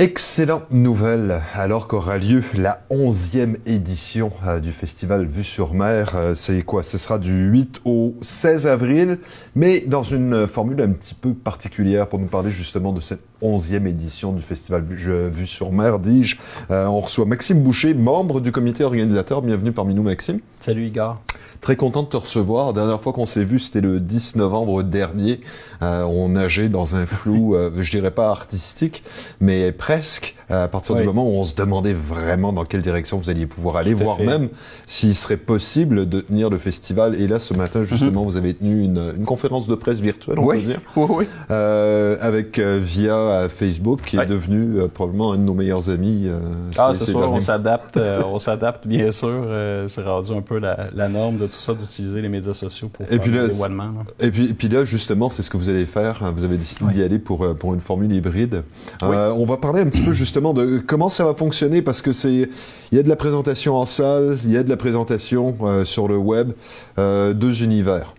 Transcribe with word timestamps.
Excellente 0.00 0.70
nouvelle, 0.70 1.42
alors 1.54 1.88
qu'aura 1.88 2.18
lieu 2.18 2.40
la 2.54 2.84
onzième 2.88 3.56
édition 3.66 4.30
euh, 4.46 4.60
du 4.60 4.70
festival 4.70 5.26
Vue 5.26 5.42
sur 5.42 5.74
Mer. 5.74 6.12
Euh, 6.14 6.36
c'est 6.36 6.62
quoi? 6.62 6.84
Ce 6.84 6.98
sera 6.98 7.18
du 7.18 7.48
8 7.48 7.80
au 7.84 8.14
16 8.20 8.68
avril, 8.68 9.18
mais 9.56 9.80
dans 9.80 10.04
une 10.04 10.46
formule 10.46 10.80
un 10.82 10.92
petit 10.92 11.16
peu 11.16 11.34
particulière 11.34 12.08
pour 12.08 12.20
nous 12.20 12.26
parler 12.26 12.52
justement 12.52 12.92
de 12.92 13.00
cette 13.00 13.27
onzième 13.40 13.86
édition 13.86 14.32
du 14.32 14.42
festival 14.42 14.84
Vue, 14.84 15.46
sur 15.46 15.72
Mer, 15.72 15.98
dis-je. 15.98 16.36
Euh, 16.70 16.86
on 16.86 17.00
reçoit 17.00 17.24
Maxime 17.24 17.62
Boucher, 17.62 17.94
membre 17.94 18.40
du 18.40 18.52
comité 18.52 18.84
organisateur. 18.84 19.42
Bienvenue 19.42 19.72
parmi 19.72 19.94
nous, 19.94 20.02
Maxime. 20.02 20.40
Salut, 20.60 20.86
Igor. 20.86 21.16
Très 21.60 21.76
content 21.76 22.02
de 22.02 22.08
te 22.08 22.16
recevoir. 22.16 22.68
La 22.68 22.72
dernière 22.72 23.00
fois 23.00 23.12
qu'on 23.12 23.26
s'est 23.26 23.44
vu, 23.44 23.58
c'était 23.58 23.80
le 23.80 23.98
10 23.98 24.36
novembre 24.36 24.82
dernier. 24.84 25.40
Euh, 25.82 26.04
on 26.04 26.28
nageait 26.28 26.68
dans 26.68 26.94
un 26.94 27.04
flou, 27.04 27.54
euh, 27.56 27.70
je 27.76 27.90
dirais 27.90 28.10
pas 28.12 28.30
artistique, 28.30 29.02
mais 29.40 29.72
presque. 29.72 30.34
À 30.50 30.66
partir 30.66 30.94
du 30.94 31.04
moment 31.04 31.28
où 31.28 31.32
on 31.32 31.44
se 31.44 31.54
demandait 31.54 31.92
vraiment 31.92 32.54
dans 32.54 32.64
quelle 32.64 32.80
direction 32.80 33.18
vous 33.18 33.28
alliez 33.28 33.44
pouvoir 33.44 33.76
aller, 33.76 33.92
voire 33.92 34.18
même 34.18 34.48
s'il 34.86 35.14
serait 35.14 35.36
possible 35.36 36.08
de 36.08 36.22
tenir 36.22 36.48
le 36.48 36.56
festival. 36.56 37.14
Et 37.16 37.28
là, 37.28 37.38
ce 37.38 37.52
matin, 37.52 37.82
justement, 37.82 38.22
mhm. 38.22 38.30
vous 38.30 38.36
avez 38.38 38.54
tenu 38.54 38.82
une, 38.82 39.12
une, 39.18 39.26
conférence 39.26 39.68
de 39.68 39.74
presse 39.74 40.00
virtuelle, 40.00 40.38
on 40.38 40.46
peut 40.46 40.62
dire, 40.62 40.80
oui, 40.96 41.06
oui. 41.10 41.26
Avec 41.50 42.58
euh, 42.58 42.80
via 43.28 43.48
Facebook, 43.48 44.02
qui 44.04 44.16
est 44.16 44.26
devenu 44.26 44.78
euh, 44.78 44.88
probablement 44.88 45.32
un 45.32 45.36
de 45.36 45.42
nos 45.42 45.54
meilleurs 45.54 45.90
amis. 45.90 46.28
ah, 46.76 46.92
c'est 46.94 47.10
sûr, 47.10 47.30
on 47.30 47.40
s'adapte, 47.40 47.98
on 48.26 48.38
s'adapte 48.38 48.86
bien 48.86 49.10
sûr. 49.10 49.46
c'est 49.86 50.02
rendu 50.02 50.32
un 50.32 50.42
peu 50.42 50.58
la, 50.58 50.88
la 50.94 51.08
norme 51.08 51.38
de 51.38 51.46
tout 51.46 51.52
ça, 51.52 51.74
d'utiliser 51.74 52.20
les 52.20 52.28
médias 52.28 52.54
sociaux 52.54 52.88
pour 52.88 53.04
et 53.06 53.10
faire 53.10 53.20
puis 53.20 53.30
là, 53.32 53.48
des 53.48 53.60
one 53.60 54.04
Et 54.20 54.30
puis, 54.30 54.52
puis 54.54 54.68
là, 54.68 54.84
justement, 54.84 55.28
c'est 55.28 55.42
ce 55.42 55.50
que 55.50 55.56
vous 55.56 55.68
allez 55.68 55.86
faire. 55.86 56.22
Hein. 56.22 56.32
Vous 56.34 56.44
avez 56.44 56.56
décidé 56.56 56.92
d'y 56.92 57.02
aller 57.02 57.18
pour, 57.18 57.44
euh, 57.44 57.54
pour 57.54 57.74
une 57.74 57.80
formule 57.80 58.12
hybride. 58.12 58.62
Euh, 59.02 59.30
on 59.30 59.44
va 59.44 59.56
parler 59.56 59.80
un 59.80 59.86
petit 59.86 60.02
peu 60.02 60.12
justement 60.12 60.54
de 60.54 60.78
comment 60.78 61.08
ça 61.08 61.24
va 61.24 61.34
fonctionner 61.34 61.82
parce 61.82 62.02
que 62.02 62.12
c'est 62.12 62.48
il 62.90 62.96
y 62.96 62.98
a 62.98 63.02
de 63.02 63.08
la 63.08 63.16
présentation 63.16 63.76
en 63.76 63.86
salle, 63.86 64.38
il 64.44 64.52
y 64.52 64.56
a 64.56 64.62
de 64.62 64.68
la 64.68 64.76
présentation 64.76 65.56
euh, 65.62 65.84
sur 65.84 66.08
le 66.08 66.16
web, 66.16 66.52
deux 66.96 67.62
univers. 67.62 68.14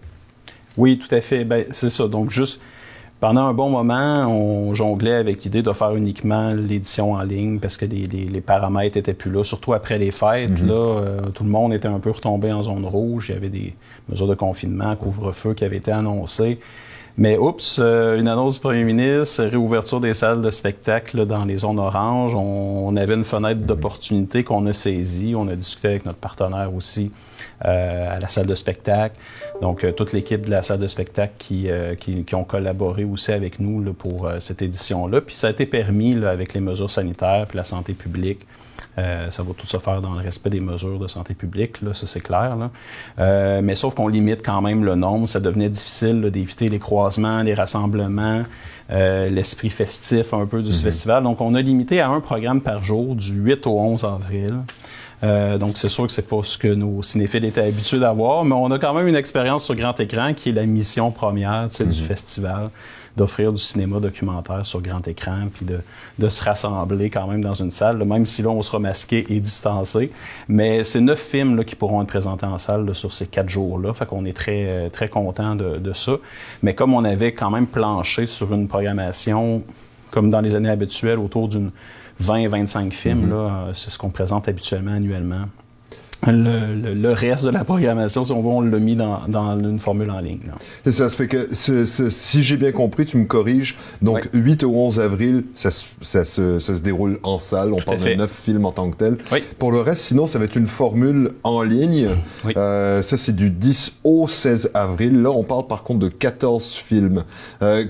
Oui, 0.78 0.98
tout 0.98 1.14
à 1.14 1.22
fait. 1.22 1.44
Ben, 1.44 1.66
c'est 1.72 1.90
ça. 1.90 2.08
Donc 2.08 2.30
juste 2.30 2.62
pendant 3.20 3.48
un 3.48 3.54
bon 3.54 3.70
moment, 3.70 4.28
on 4.28 4.74
jonglait 4.74 5.16
avec 5.16 5.44
l'idée 5.44 5.62
de 5.62 5.74
faire 5.74 5.96
uniquement 5.96 6.52
l'édition 6.52 7.14
en 7.14 7.24
ligne 7.24 7.60
parce 7.60 7.76
que 7.76 7.86
les, 7.86 8.08
les, 8.08 8.42
paramètres 8.42 8.96
étaient 8.96 9.14
plus 9.14 9.32
là, 9.32 9.44
surtout 9.44 9.74
après 9.74 9.98
les 9.98 10.12
fêtes. 10.12 10.62
Mhm. 10.62 10.68
Là, 10.68 10.74
euh, 10.74 11.22
tout 11.36 11.44
le 11.44 11.50
monde 11.50 11.74
était 11.74 11.88
un 11.88 12.00
peu 12.00 12.12
retombé 12.12 12.52
en 12.52 12.64
zone 12.64 12.86
rouge. 12.86 13.30
Il 13.30 13.34
y 13.34 13.36
avait 13.36 13.50
des 13.50 13.74
mesures 14.08 14.28
de 14.28 14.36
confinement, 14.36 14.96
couvre-feu 14.96 15.54
qui 15.54 15.66
avaient 15.66 15.78
été 15.78 15.92
annoncées. 15.92 16.60
Mais 17.18 17.38
oups, 17.38 17.80
euh, 17.80 18.18
une 18.18 18.28
annonce 18.28 18.56
du 18.56 18.60
premier 18.62 18.84
ministre, 18.84 19.44
réouverture 19.44 20.00
des 20.00 20.14
salles 20.14 20.42
de 20.42 20.52
spectacle 20.52 21.26
dans 21.26 21.44
les 21.44 21.58
zones 21.58 21.80
oranges. 21.80 22.34
On, 22.36 22.96
avait 22.96 23.14
une 23.14 23.24
fenêtre 23.24 23.62
d'opportunité 23.66 24.44
qu'on 24.44 24.66
a 24.66 24.74
saisie. 24.74 25.34
On 25.36 25.48
a 25.48 25.56
discuté 25.56 25.90
avec 25.90 26.06
notre 26.06 26.20
partenaire 26.20 26.74
aussi 26.74 27.12
euh, 27.66 28.16
à 28.16 28.20
la 28.20 28.28
salle 28.30 28.46
de 28.46 28.56
spectacle. 28.56 29.16
Donc, 29.62 29.84
euh, 29.84 29.92
toute 29.92 30.14
l'équipe 30.14 30.46
de 30.46 30.52
la 30.52 30.64
salle 30.64 30.80
de 30.80 30.88
spectacle 30.88 31.34
qui, 31.38 31.68
qui, 32.00 32.36
ont 32.36 32.44
collaboré 32.44 33.04
aussi 33.04 33.32
avec 33.32 33.60
nous 33.60 33.94
pour 33.94 34.30
cette 34.40 34.62
édition-là. 34.62 35.22
Puis 35.22 35.36
ça 35.36 35.48
a 35.48 35.50
été 35.50 35.66
permis 35.66 36.14
là, 36.14 36.30
avec 36.30 36.54
les 36.54 36.62
mesures 36.62 36.92
sanitaires 36.92 37.46
puis 37.48 37.58
la 37.58 37.64
santé 37.64 37.94
publique. 37.94 38.46
Ça 38.98 39.44
va 39.44 39.54
tout 39.54 39.66
se 39.66 39.78
faire 39.78 40.02
dans 40.02 40.14
le 40.14 40.22
respect 40.22 40.50
des 40.50 40.60
mesures 40.60 41.00
de 41.00 41.08
santé 41.08 41.34
publique, 41.34 41.82
là, 41.82 41.94
ça 41.94 42.06
c'est 42.06 42.20
clair. 42.20 42.58
Là. 42.58 43.62
Mais 43.62 43.74
sauf 43.74 43.96
qu'on 43.96 44.10
limite 44.10 44.46
quand 44.46 44.62
même 44.62 44.84
le 44.84 44.96
nombre. 44.96 45.30
Ça 45.30 45.40
devenait 45.40 45.70
difficile 45.70 46.22
d'éviter 46.32 46.68
les 46.68 46.80
croisements, 46.80 47.09
les 47.18 47.54
rassemblements, 47.54 48.44
euh, 48.92 49.30
l'esprit 49.30 49.70
festif 49.70 50.34
un 50.34 50.46
peu 50.46 50.62
du 50.62 50.72
mm-hmm. 50.72 50.84
festival. 50.84 51.24
Donc 51.24 51.42
on 51.42 51.56
a 51.56 51.62
limité 51.62 52.02
à 52.02 52.10
un 52.10 52.20
programme 52.20 52.62
par 52.62 52.84
jour 52.84 53.16
du 53.16 53.34
8 53.34 53.68
au 53.68 53.80
11 53.80 54.06
avril. 54.06 54.56
Euh, 55.24 55.58
donc, 55.58 55.78
c'est 55.78 55.90
sûr 55.90 56.08
que 56.08 56.14
c'est 56.14 56.28
pas 56.28 56.42
ce 56.44 56.58
que 56.58 56.70
nos 56.70 57.02
cinéphiles 57.02 57.44
étaient 57.44 57.68
habitués 57.68 58.00
d'avoir, 58.00 58.46
mais 58.46 58.56
on 58.56 58.72
a 58.72 58.80
quand 58.80 58.94
même 58.94 59.08
une 59.08 59.18
expérience 59.18 59.66
sur 59.66 59.76
grand 59.76 60.00
écran 60.00 60.34
qui 60.34 60.50
est 60.50 60.54
la 60.54 60.66
mission 60.66 61.12
première 61.12 61.68
du 61.68 61.84
mm-hmm. 61.84 61.94
festival 61.94 62.70
d'offrir 63.18 63.52
du 63.52 63.58
cinéma 63.58 64.00
documentaire 64.00 64.66
sur 64.66 64.82
grand 64.82 65.06
écran, 65.08 65.48
puis 65.54 65.66
de, 65.66 65.80
de, 66.18 66.30
se 66.30 66.44
rassembler 66.44 67.10
quand 67.10 67.28
même 67.28 67.44
dans 67.44 67.54
une 67.54 67.72
salle, 67.72 68.04
même 68.06 68.26
si 68.26 68.42
là, 68.42 68.50
on 68.50 68.62
sera 68.62 68.80
masqué 68.80 69.26
et 69.30 69.40
distancé. 69.40 70.12
Mais 70.48 70.84
c'est 70.84 71.02
neuf 71.02 71.20
films 71.20 71.56
là, 71.56 71.64
qui 71.64 71.76
pourront 71.76 72.02
être 72.02 72.08
présentés 72.08 72.46
en 72.46 72.58
salle 72.58 72.94
sur 72.94 73.12
ces 73.14 73.28
quatre 73.28 73.50
jours-là. 73.50 73.94
Fait 73.94 74.06
qu'on 74.06 74.26
est 74.26 74.36
très, 74.36 74.90
très 74.90 75.10
content 75.10 75.56
de, 75.56 75.78
de, 75.78 75.94
ça. 75.94 76.14
Mais 76.64 76.74
comme 76.74 76.94
on 76.94 77.04
avait 77.04 77.34
quand 77.34 77.50
même 77.50 77.68
planché 77.68 78.26
sur 78.26 78.54
une 78.54 78.68
programmation, 78.68 79.64
comme 80.12 80.30
dans 80.30 80.42
les 80.42 80.56
années 80.56 80.70
habituelles, 80.70 81.20
autour 81.20 81.48
d'une 81.48 81.72
20-25 82.22 82.92
films, 82.92 83.30
là, 83.30 83.70
c'est 83.74 83.90
ce 83.90 83.98
qu'on 83.98 84.10
présente 84.10 84.48
habituellement 84.48 84.94
annuellement 84.94 85.46
le, 86.28 87.14
reste 87.14 87.46
de 87.46 87.50
la 87.50 87.64
programmation, 87.64 88.26
si 88.26 88.32
on 88.32 88.42
veut, 88.42 88.50
on 88.50 88.62
l'a 88.62 88.80
mis 88.80 88.96
dans, 88.96 89.58
une 89.58 89.80
formule 89.80 90.12
en 90.12 90.20
ligne. 90.20 90.42
C'est 90.84 90.92
ça, 90.92 91.10
ça 91.10 91.16
fait 91.16 91.28
que 91.28 91.48
si 91.52 92.44
j'ai 92.44 92.58
bien 92.58 92.72
compris, 92.72 93.06
tu 93.06 93.18
me 93.18 93.26
corriges, 93.26 93.78
donc 94.02 94.30
8 94.34 94.64
au 94.64 94.72
11 94.72 95.00
avril, 95.00 95.44
ça, 95.54 95.72
se, 95.72 96.82
déroule 96.82 97.20
en 97.24 97.40
salle, 97.40 97.74
on 97.74 97.78
parle 97.78 98.00
de 98.00 98.16
9 98.16 98.32
films 98.32 98.66
en 98.66 98.72
tant 98.72 98.90
que 98.92 98.98
tel. 98.98 99.18
Pour 99.58 99.72
le 99.72 99.80
reste, 99.82 100.02
sinon, 100.04 100.28
ça 100.28 100.40
va 100.40 100.46
être 100.46 100.56
une 100.56 100.68
formule 100.68 101.30
en 101.44 101.62
ligne. 101.62 102.10
Euh, 102.58 103.02
ça, 103.02 103.18
c'est 103.18 103.36
du 103.36 103.50
10 103.50 103.94
au 104.04 104.28
16 104.28 104.72
avril. 104.74 105.22
Là, 105.22 105.32
on 105.32 105.44
parle 105.44 105.68
par 105.68 105.84
contre 105.84 106.00
de 106.00 106.10
14 106.10 106.74
films. 106.74 107.24
Euh, 107.62 107.86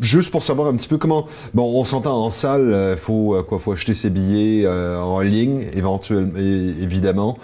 juste 0.00 0.30
pour 0.30 0.42
savoir 0.42 0.68
un 0.68 0.76
petit 0.76 0.88
peu 0.88 0.98
comment. 0.98 1.26
Bon, 1.54 1.78
on 1.78 1.84
s'entend 1.84 2.24
en 2.24 2.30
salle, 2.30 2.66
il 2.68 2.74
euh, 2.74 2.96
faut 2.96 3.34
euh, 3.34 3.42
quoi, 3.42 3.58
faut 3.58 3.72
acheter 3.72 3.94
ses 3.94 4.10
billets 4.10 4.64
euh, 4.66 4.98
en 5.00 5.20
ligne, 5.20 5.66
éventuellement, 5.74 6.38
évidemment, 6.38 7.36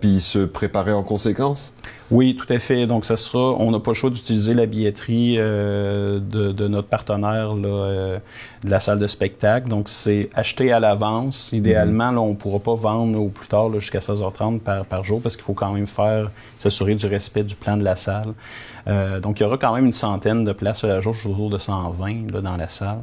puis 0.00 0.20
se 0.20 0.40
préparer 0.40 0.92
en 0.92 1.02
conséquence? 1.02 1.74
Oui, 2.10 2.36
tout 2.36 2.52
à 2.52 2.58
fait. 2.58 2.86
Donc, 2.86 3.06
ça 3.06 3.16
sera, 3.16 3.54
on 3.58 3.70
n'a 3.70 3.80
pas 3.80 3.92
le 3.92 3.94
choix 3.94 4.10
d'utiliser 4.10 4.52
la 4.52 4.66
billetterie 4.66 5.36
de, 5.36 6.18
de, 6.20 6.68
notre 6.68 6.88
partenaire 6.88 7.54
là, 7.54 8.18
de 8.62 8.70
la 8.70 8.80
salle 8.80 8.98
de 8.98 9.06
spectacle. 9.06 9.68
Donc, 9.68 9.88
c'est 9.88 10.28
acheté 10.34 10.72
à 10.72 10.80
l'avance. 10.80 11.52
Idéalement, 11.52 12.10
là, 12.10 12.20
on 12.20 12.30
ne 12.30 12.34
pourra 12.34 12.58
pas 12.58 12.74
vendre 12.74 13.18
au 13.18 13.28
plus 13.28 13.48
tard 13.48 13.72
jusqu'à 13.80 14.00
16h30 14.00 14.58
par, 14.58 14.84
par 14.84 15.04
jour 15.04 15.22
parce 15.22 15.36
qu'il 15.36 15.44
faut 15.44 15.54
quand 15.54 15.72
même 15.72 15.86
faire, 15.86 16.30
s'assurer 16.58 16.96
du 16.96 17.06
respect 17.06 17.44
du 17.44 17.56
plan 17.56 17.78
de 17.78 17.84
la 17.84 17.96
salle. 17.96 18.34
Euh, 18.88 19.20
donc, 19.20 19.40
il 19.40 19.42
y 19.42 19.46
aura 19.46 19.58
quand 19.58 19.74
même 19.74 19.86
une 19.86 19.92
centaine 19.92 20.44
de 20.44 20.52
places 20.52 20.84
à 20.84 20.88
la 20.88 21.00
jour, 21.00 21.14
autour 21.26 21.50
de 21.50 21.58
120 21.58 22.32
là, 22.32 22.40
dans 22.40 22.56
la 22.56 22.68
salle, 22.68 23.02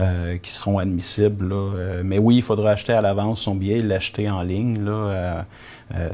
euh, 0.00 0.38
qui 0.38 0.50
seront 0.50 0.78
admissibles. 0.78 1.48
Là. 1.48 1.54
Euh, 1.54 2.02
mais 2.04 2.18
oui, 2.18 2.36
il 2.36 2.42
faudra 2.42 2.70
acheter 2.70 2.92
à 2.92 3.00
l'avance 3.00 3.42
son 3.42 3.54
billet, 3.54 3.78
l'acheter 3.78 4.30
en 4.30 4.42
ligne. 4.42 4.84
Là, 4.84 5.46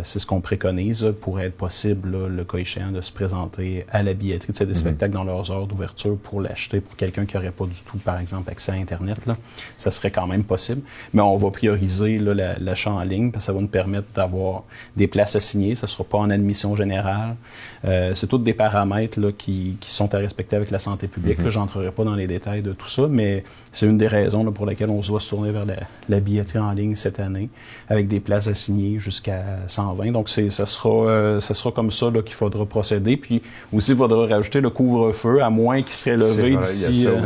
c'est 0.02 0.18
ce 0.20 0.24
qu'on 0.24 0.40
préconise 0.40 1.12
pour 1.20 1.38
être 1.38 1.54
possible 1.54 2.28
le 2.28 2.44
cas 2.44 2.56
échéant, 2.56 2.90
de 2.92 3.02
se 3.02 3.12
présenter 3.12 3.84
à 3.90 4.02
la 4.02 4.14
billetterie 4.14 4.52
de 4.52 4.56
ces 4.56 4.64
mhm. 4.64 4.74
spectacles 4.74 5.12
dans 5.12 5.24
leurs 5.24 5.50
heures 5.50 5.66
d'ouverture 5.66 6.16
pour 6.16 6.40
l'acheter 6.40 6.80
pour 6.80 6.96
quelqu'un 6.96 7.26
qui 7.26 7.36
n'aurait 7.36 7.50
pas 7.50 7.66
du 7.66 7.78
tout, 7.82 7.98
par 7.98 8.18
exemple, 8.18 8.50
accès 8.50 8.72
à 8.72 8.76
Internet. 8.76 9.26
Là. 9.26 9.36
Ça 9.76 9.90
serait 9.90 10.10
quand 10.10 10.26
même 10.26 10.44
possible. 10.44 10.80
Mais 11.12 11.20
on 11.20 11.36
va 11.36 11.50
prioriser 11.50 12.18
l'achat 12.18 12.92
en 12.92 13.02
ligne 13.02 13.30
parce 13.30 13.44
que 13.44 13.46
ça 13.48 13.52
va 13.52 13.60
nous 13.60 13.66
permettre 13.68 14.06
d'avoir 14.14 14.64
des 14.96 15.08
places 15.08 15.36
assignées. 15.36 15.74
Ça 15.74 15.86
ne 15.86 15.90
sera 15.90 16.04
pas 16.04 16.18
en 16.18 16.30
admission 16.30 16.74
générale. 16.74 17.36
Euh, 17.84 18.14
c'est 18.14 18.28
tous 18.28 18.38
des 18.38 18.54
paramètres 18.54 19.05
là, 19.16 19.30
qui, 19.36 19.76
qui, 19.80 19.90
sont 19.90 20.14
à 20.14 20.18
respecter 20.18 20.56
avec 20.56 20.70
la 20.70 20.78
santé 20.78 21.06
publique. 21.06 21.38
Mhm. 21.38 21.50
Je 21.50 21.58
n'entrerai 21.58 21.90
pas 21.90 22.04
dans 22.04 22.14
les 22.14 22.26
détails 22.26 22.62
de 22.62 22.72
tout 22.72 22.86
ça, 22.86 23.06
mais 23.08 23.44
c'est 23.72 23.86
une 23.86 23.98
des 23.98 24.06
raisons 24.06 24.44
là, 24.44 24.50
pour 24.50 24.66
lesquelles 24.66 24.90
on 24.90 25.02
se 25.02 25.08
doit 25.08 25.20
se 25.20 25.30
tourner 25.30 25.50
vers 25.50 25.64
la, 26.08 26.20
billetterie 26.20 26.58
en 26.58 26.72
ligne 26.72 26.94
cette 26.94 27.20
année, 27.20 27.48
avec 27.88 28.08
des 28.08 28.20
places 28.20 28.48
assignées 28.48 28.98
jusqu'à 28.98 29.42
120. 29.66 30.12
Donc, 30.12 30.28
ça 30.28 30.66
sera, 30.66 30.88
euh, 30.88 31.40
ça 31.40 31.54
sera 31.54 31.70
comme 31.70 31.90
ça 31.90 32.10
qu'il 32.24 32.34
faudra 32.34 32.66
procéder. 32.66 33.16
Puis 33.16 33.42
aussi, 33.72 33.92
il 33.92 33.96
faudra 33.96 34.26
rajouter 34.26 34.60
le 34.60 34.70
couvre-feu, 34.70 35.42
à 35.42 35.50
moins 35.50 35.82
qu'il 35.82 35.92
serait 35.92 36.16
levé 36.16 36.56
d'ici... 36.56 37.06
Euh, 37.06 37.20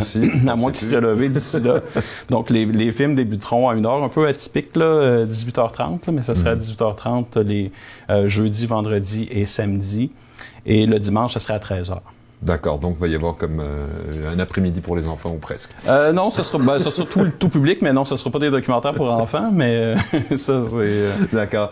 à 0.48 0.56
moins 0.56 0.72
qu'il 0.72 0.86
serait 0.86 1.00
levé 1.00 1.28
d'ici 1.28 1.60
là. 1.60 1.80
Donc, 2.30 2.50
les, 2.50 2.66
les, 2.66 2.92
films 2.92 3.14
débuteront 3.14 3.68
à 3.68 3.74
une 3.74 3.86
heure 3.86 4.02
un 4.02 4.08
peu 4.08 4.26
atypique, 4.26 4.76
là, 4.76 5.24
18h30, 5.24 5.80
euh, 5.80 6.12
mais 6.12 6.22
ça 6.22 6.34
sera 6.34 6.50
à 6.50 6.56
18h30 6.56 7.24
mhm. 7.36 7.46
les 7.46 7.72
euh, 8.10 8.28
jeudis, 8.28 8.66
vendredis 8.66 9.28
et 9.30 9.46
samedis. 9.46 10.10
Et 10.66 10.86
le 10.86 10.98
dimanche, 10.98 11.34
ça 11.34 11.40
sera 11.40 11.54
à 11.54 11.58
13h. 11.58 12.00
D'accord, 12.42 12.78
donc 12.78 12.94
il 12.96 13.00
va 13.00 13.08
y 13.08 13.14
avoir 13.14 13.36
comme 13.36 13.60
euh, 13.60 14.32
un 14.34 14.38
après-midi 14.38 14.80
pour 14.80 14.96
les 14.96 15.08
enfants 15.08 15.30
ou 15.30 15.36
presque. 15.36 15.72
Euh, 15.86 16.10
non, 16.10 16.30
ce 16.30 16.42
sera, 16.42 16.58
ben, 16.62 16.78
sera 16.78 17.06
tout, 17.06 17.26
tout, 17.38 17.50
public, 17.50 17.82
mais 17.82 17.92
non, 17.92 18.06
ce 18.06 18.14
ne 18.14 18.18
sera 18.18 18.30
pas 18.30 18.38
des 18.38 18.50
documentaires 18.50 18.94
pour 18.94 19.10
enfants, 19.12 19.50
mais 19.52 19.76
euh, 19.76 19.94
ça 20.36 20.62
c'est. 20.70 21.34
D'accord. 21.36 21.70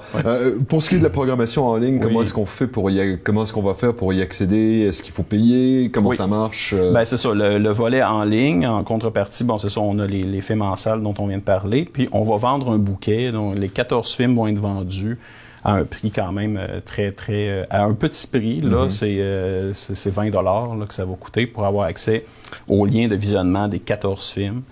pour 0.68 0.82
ce 0.82 0.90
qui 0.90 0.96
est 0.96 0.98
de 0.98 1.04
la 1.04 1.10
programmation 1.10 1.66
en 1.66 1.76
ligne, 1.78 2.00
comment 2.00 2.20
est-ce 2.20 2.34
qu'on 2.34 2.44
fait 2.44 2.66
pour 2.66 2.90
y, 2.90 3.18
comment 3.24 3.44
est-ce 3.44 3.54
qu'on 3.54 3.62
va 3.62 3.72
faire 3.72 3.94
pour 3.94 4.12
y 4.12 4.20
accéder? 4.20 4.80
Est-ce 4.80 5.02
qu'il 5.02 5.14
faut 5.14 5.22
payer? 5.22 5.90
Comment 5.90 6.12
ça 6.12 6.26
marche? 6.26 6.74
Ben 6.74 7.06
c'est 7.06 7.16
ça, 7.16 7.30
le, 7.32 7.70
volet 7.70 8.02
en 8.02 8.24
ligne, 8.24 8.66
en 8.66 8.84
contrepartie, 8.84 9.44
bon 9.44 9.56
c'est 9.56 9.70
ça, 9.70 9.80
on 9.80 9.98
a 10.00 10.06
les, 10.06 10.22
les 10.22 10.40
films 10.42 10.62
en 10.62 10.76
salle 10.76 11.02
dont 11.02 11.14
on 11.18 11.28
vient 11.28 11.38
de 11.38 11.42
parler, 11.42 11.88
puis 11.90 12.10
on 12.12 12.24
va 12.24 12.36
vendre 12.36 12.72
un 12.72 12.78
bouquet, 12.78 13.32
donc 13.32 13.58
les 13.58 13.70
14 13.70 14.12
films 14.12 14.34
vont 14.34 14.48
être 14.48 14.60
vendus 14.60 15.18
à 15.64 15.72
un 15.72 15.84
prix 15.84 16.10
quand 16.10 16.32
même 16.32 16.56
euh, 16.56 16.80
très, 16.84 17.12
très... 17.12 17.48
Euh, 17.48 17.64
à 17.70 17.84
un 17.84 17.94
petit 17.94 18.26
prix, 18.26 18.60
là, 18.60 18.84
mhm. 18.84 18.90
euh, 19.02 19.72
c'est 19.72 20.10
20 20.10 20.30
dollars 20.30 20.76
que 20.88 20.94
ça 20.94 21.04
va 21.04 21.14
coûter 21.14 21.46
pour 21.46 21.64
avoir 21.64 21.86
accès 21.86 22.24
au 22.68 22.86
lien 22.86 23.08
de 23.08 23.14
visionnement 23.14 23.68
des 23.68 23.80
14 23.80 24.32
films. 24.32 24.62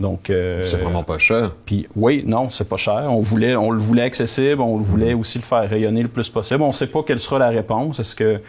Donc, 0.00 0.22
c'est 0.26 0.80
vraiment 0.80 1.04
pas 1.04 1.18
cher. 1.18 1.52
Puis 1.64 1.86
oui, 1.94 2.24
non, 2.26 2.50
c'est 2.50 2.68
pas 2.68 2.76
cher. 2.76 3.04
On 3.08 3.20
voulait, 3.20 3.54
on 3.54 3.70
le 3.70 3.78
voulait 3.78 4.02
accessible, 4.02 4.60
on 4.60 4.78
voulait 4.78 5.14
aussi 5.14 5.38
le 5.38 5.44
faire 5.44 5.68
rayonner 5.68 6.02
le 6.02 6.08
plus 6.08 6.28
possible. 6.28 6.62
On 6.62 6.68
ne 6.68 6.72
sait 6.72 6.88
pas 6.88 7.04
quelle 7.04 7.20
sera 7.20 7.38
la 7.38 7.50
réponse. 7.50 8.00
Est-ce 8.00 8.16
que 8.16 8.40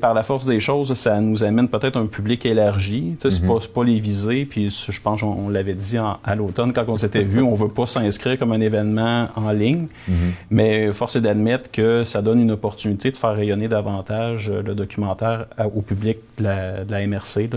par 0.00 0.14
la 0.14 0.22
force 0.22 0.46
des 0.46 0.60
choses, 0.60 0.94
ça 0.94 1.20
nous 1.20 1.44
amène 1.44 1.68
peut-être 1.68 1.96
un 1.96 2.06
public 2.06 2.46
élargi. 2.46 3.16
C'est 3.20 3.42
mm 3.42 3.46
pas, 3.46 3.58
pas, 3.74 3.84
les 3.84 4.00
visées. 4.00 4.44
Puis 4.44 4.70
je 4.70 5.00
pense 5.00 5.20
qu'on 5.20 5.48
l'avait 5.48 5.74
dit 5.74 5.96
à 5.98 6.34
l'automne 6.34 6.72
quand 6.72 6.84
on 6.88 6.96
s'était 6.96 7.22
vu, 7.22 7.42
on 7.42 7.54
veut 7.54 7.68
pas 7.68 7.86
s'inscrire 7.86 8.38
comme 8.38 8.52
un 8.52 8.60
événement 8.60 9.28
en 9.36 9.50
ligne. 9.50 9.86
Mhm. 10.08 10.14
Mais 10.50 10.92
force 10.92 11.16
est 11.16 11.20
d'admettre 11.20 11.70
que 11.70 12.04
ça 12.04 12.22
donne 12.22 12.40
une 12.40 12.52
opportunité 12.52 13.10
de 13.10 13.16
faire 13.16 13.34
rayonner 13.34 13.68
davantage 13.68 14.50
euh, 14.50 14.62
le 14.62 14.74
documentaire 14.74 15.46
au 15.74 15.82
public 15.82 16.18
de 16.38 16.44
la, 16.44 17.06
MRC, 17.06 17.48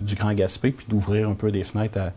du 0.00 0.14
Grand 0.14 0.32
Gaspé, 0.32 0.70
puis 0.70 0.86
d'ouvrir 0.88 1.28
un 1.28 1.34
peu 1.34 1.50
des 1.50 1.64
fenêtres 1.64 1.98
à 1.98 2.12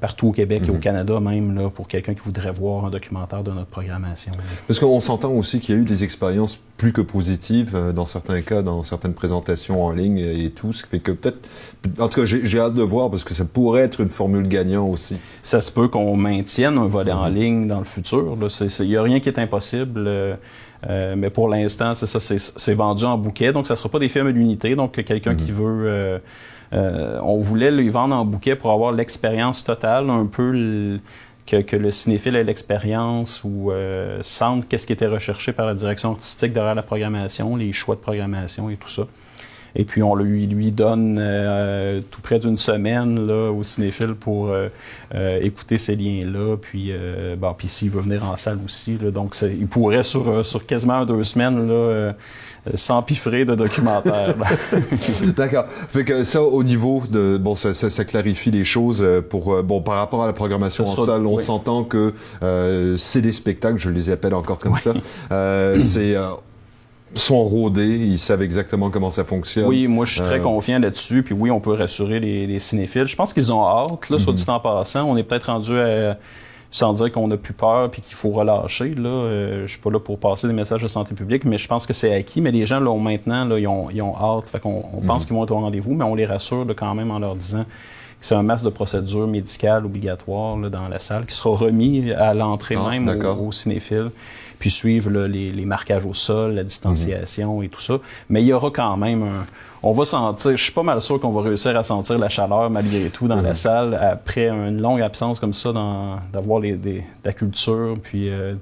partout 0.00 0.28
au 0.28 0.32
Québec 0.32 0.62
et 0.66 0.70
au 0.70 0.74
mhm. 0.74 0.80
Canada 0.80 1.20
même, 1.20 1.54
là, 1.54 1.70
pour 1.70 1.88
quelqu'un 1.88 2.14
qui 2.14 2.20
voudrait 2.20 2.52
voir 2.52 2.84
un 2.84 2.90
documentaire 2.90 3.42
de 3.42 3.50
notre 3.50 3.70
programmation. 3.70 4.32
Parce 4.66 4.78
qu'on 4.78 5.00
s'entend 5.00 5.32
aussi 5.32 5.60
qu'il 5.60 5.74
y 5.74 5.78
a 5.78 5.80
eu 5.80 5.84
des 5.84 6.04
expériences 6.04 6.60
plus 6.76 6.92
que 6.92 7.00
positives 7.00 7.74
euh, 7.74 7.92
dans 7.92 8.04
certains 8.04 8.40
cas, 8.40 8.62
dans 8.62 8.82
certaines 8.82 9.12
présentations 9.12 9.84
en 9.84 9.90
ligne 9.90 10.18
et 10.18 10.50
tout, 10.50 10.72
ce 10.72 10.84
qui 10.84 10.90
fait 10.90 10.98
que 11.00 11.12
peut-être, 11.12 11.48
en 11.98 12.08
tout 12.08 12.20
cas, 12.20 12.26
j'ai 12.26 12.60
hâte 12.60 12.74
de 12.74 12.82
voir 12.82 13.10
parce 13.10 13.24
que 13.24 13.34
ça 13.34 13.44
pourrait 13.44 13.82
être 13.82 14.00
une 14.00 14.10
formule 14.10 14.46
gagnant 14.46 14.86
aussi. 14.86 15.16
Ça 15.42 15.60
se 15.60 15.72
peut 15.72 15.88
qu'on 15.88 16.16
maintienne 16.16 16.78
un 16.78 16.86
volet 16.86 17.12
en 17.12 17.28
mhm. 17.28 17.34
ligne 17.34 17.66
dans 17.66 17.78
le 17.78 17.84
futur. 17.84 18.36
Il 18.80 18.86
n'y 18.86 18.96
a 18.96 19.02
rien 19.02 19.20
qui 19.20 19.28
est 19.28 19.38
impossible. 19.38 20.04
Euh, 20.06 20.36
euh, 20.88 21.14
mais 21.16 21.30
pour 21.30 21.48
l'instant, 21.48 21.94
c'est 21.94 22.06
ça, 22.06 22.20
c'est 22.20 22.74
vendu 22.74 23.04
en 23.04 23.18
bouquet. 23.18 23.52
Donc, 23.52 23.66
ça 23.66 23.74
ne 23.74 23.78
sera 23.78 23.88
pas 23.88 23.98
des 23.98 24.08
films 24.08 24.32
d'unité. 24.32 24.76
Donc, 24.76 24.92
quelqu'un 24.92 25.34
qui 25.34 25.50
mhm. 25.50 25.58
veut 25.58 26.20
euh, 26.72 27.18
on 27.22 27.38
voulait 27.38 27.70
les 27.70 27.88
vendre 27.88 28.14
en 28.14 28.24
bouquet 28.24 28.56
pour 28.56 28.70
avoir 28.70 28.92
l'expérience 28.92 29.64
totale, 29.64 30.10
un 30.10 30.26
peu 30.26 30.98
que, 31.46 31.76
le 31.76 31.90
cinéphile 31.90 32.36
ait 32.36 32.44
l'expérience 32.44 33.42
ou 33.44 33.70
euh, 33.70 34.18
sente 34.20 34.68
qu'est-ce 34.68 34.86
qui 34.86 34.92
était 34.92 35.06
recherché 35.06 35.52
par 35.52 35.66
la 35.66 35.74
direction 35.74 36.10
artistique 36.10 36.52
derrière 36.52 36.74
la 36.74 36.82
programmation, 36.82 37.56
les 37.56 37.72
choix 37.72 37.94
de 37.94 38.00
programmation 38.00 38.68
et 38.68 38.76
tout 38.76 38.88
ça. 38.88 39.04
Et 39.78 39.84
puis 39.84 40.02
on 40.02 40.14
lui, 40.14 40.46
lui 40.46 40.72
donne 40.72 41.16
euh, 41.18 42.00
tout 42.10 42.20
près 42.20 42.38
d'une 42.38 42.56
semaine 42.56 43.26
là, 43.26 43.50
au 43.50 43.62
cinéphile 43.62 44.14
pour 44.14 44.50
écouter 45.40 45.78
ces 45.78 45.96
liens-là. 45.96 46.56
Puis, 46.56 46.92
bon, 47.38 47.54
puis 47.56 47.68
s'il 47.68 47.90
veut 47.90 48.02
venir 48.02 48.24
en 48.24 48.36
salle 48.36 48.58
aussi, 48.64 48.94
donc 48.94 49.36
il 49.42 49.66
pourrait 49.66 50.02
sur, 50.02 50.44
sur 50.44 50.66
quasiment 50.66 51.04
deux 51.04 51.24
semaines 51.24 51.68
là, 51.68 52.12
s'empiffrer 52.74 53.44
de 53.44 53.54
documentaires. 53.54 54.34
D'accord. 55.36 55.66
Fait 55.88 56.04
que 56.04 56.24
ça, 56.24 56.42
au 56.42 56.62
niveau 56.62 57.02
de... 57.10 57.38
Bon, 57.38 57.54
ça, 57.54 57.74
ça, 57.74 58.04
clarifie 58.04 58.50
les 58.50 58.64
choses 58.64 59.00
euh, 59.00 59.20
pour... 59.20 59.54
Euh, 59.54 59.62
bon, 59.62 59.80
par 59.80 59.96
rapport 59.96 60.22
à 60.22 60.26
la 60.26 60.32
programmation 60.32 60.84
en 60.84 61.04
salle, 61.04 61.26
on 61.26 61.38
s'entend 61.38 61.84
que 61.84 62.12
euh, 62.42 62.96
c'est 62.96 63.22
des 63.22 63.32
spectacles, 63.32 63.78
je 63.78 63.90
les 63.90 64.10
appelle 64.10 64.34
encore 64.34 64.58
comme 64.58 64.76
ça. 64.76 64.92
Euh, 65.32 65.78
c'est 65.80 66.16
sont 67.14 67.42
rodés, 67.42 67.96
ils 67.96 68.18
savent 68.18 68.42
exactement 68.42 68.90
comment 68.90 69.10
ça 69.10 69.24
fonctionne. 69.24 69.66
Oui, 69.66 69.86
moi 69.86 70.04
je 70.04 70.14
suis 70.14 70.20
très 70.22 70.40
confiant 70.40 70.78
là-dessus, 70.78 71.22
puis 71.22 71.34
oui, 71.34 71.50
on 71.50 71.60
peut 71.60 71.72
rassurer 71.72 72.20
les, 72.20 72.58
cinéphiles. 72.58 73.06
Je 73.06 73.16
pense 73.16 73.32
qu'ils 73.32 73.52
ont 73.52 73.66
hâte, 73.66 74.10
là, 74.10 74.18
sur 74.18 74.32
du 74.32 74.44
temps 74.44 74.60
passant. 74.60 75.04
On 75.04 75.16
est 75.16 75.22
peut-être 75.22 75.50
rendu 75.50 75.78
à 75.78 76.18
sans 76.70 76.92
dire 76.92 77.10
qu'on 77.10 77.28
n'a 77.28 77.36
plus 77.36 77.54
peur 77.54 77.90
puis 77.90 78.02
qu'il 78.02 78.14
faut 78.14 78.30
relâcher. 78.30 78.94
Là. 78.94 79.08
Euh, 79.08 79.62
je 79.66 79.72
suis 79.72 79.80
pas 79.80 79.90
là 79.90 79.98
pour 79.98 80.18
passer 80.18 80.46
des 80.46 80.52
messages 80.52 80.82
de 80.82 80.88
santé 80.88 81.14
publique, 81.14 81.44
mais 81.44 81.58
je 81.58 81.66
pense 81.66 81.86
que 81.86 81.92
c'est 81.92 82.12
acquis. 82.12 82.40
Mais 82.40 82.50
les 82.50 82.66
gens 82.66 82.80
l'ont 82.80 82.98
maintenant, 82.98 83.44
là, 83.44 83.58
ils, 83.58 83.66
ont, 83.66 83.88
ils 83.90 84.02
ont 84.02 84.14
hâte. 84.16 84.46
Fait 84.46 84.60
qu'on 84.60 84.84
on 84.92 85.00
pense 85.00 85.22
mhm. 85.22 85.26
qu'ils 85.26 85.36
vont 85.36 85.44
être 85.44 85.50
au 85.50 85.60
rendez-vous, 85.60 85.94
mais 85.94 86.04
on 86.04 86.14
les 86.14 86.26
rassure 86.26 86.66
quand 86.76 86.94
même 86.94 87.10
en 87.10 87.18
leur 87.18 87.36
disant 87.36 87.64
c'est 88.20 88.34
un 88.34 88.42
masque 88.42 88.64
de 88.64 88.70
procédures 88.70 89.26
médicales 89.26 89.84
obligatoires 89.84 90.56
dans 90.56 90.88
la 90.88 90.98
salle 90.98 91.26
qui 91.26 91.34
sera 91.34 91.56
remis 91.56 92.12
à 92.12 92.34
l'entrée 92.34 92.76
ah, 92.78 92.90
même 92.90 93.08
aux, 93.08 93.52
cinéphiles 93.52 94.10
puis 94.58 94.70
suivre 94.70 95.10
les, 95.10 95.64
marquages 95.64 96.04
au 96.04 96.12
sol, 96.12 96.54
la 96.54 96.64
distanciation 96.64 97.62
et 97.62 97.68
tout 97.68 97.80
ça. 97.80 97.98
Mais 98.28 98.42
il 98.42 98.46
y 98.46 98.52
aura 98.52 98.70
quand 98.72 98.96
même 98.96 99.22
un, 99.22 99.46
on 99.82 99.92
va 99.92 100.04
sentir, 100.04 100.56
je 100.56 100.62
suis 100.62 100.72
pas 100.72 100.82
mal 100.82 101.00
sûr 101.00 101.20
qu'on 101.20 101.30
va 101.30 101.42
réussir 101.42 101.76
à 101.76 101.82
sentir 101.82 102.18
la 102.18 102.28
chaleur 102.28 102.68
malgré 102.70 103.08
tout 103.10 103.28
dans 103.28 103.40
la 103.40 103.54
salle 103.54 103.94
après 103.94 104.48
une 104.48 104.80
longue 104.80 105.00
absence 105.00 105.38
comme 105.38 105.54
ça, 105.54 105.72
d'avoir 106.32 106.60
la 107.24 107.32
culture, 107.32 107.94
puis 108.02 108.28
euh, 108.28 108.54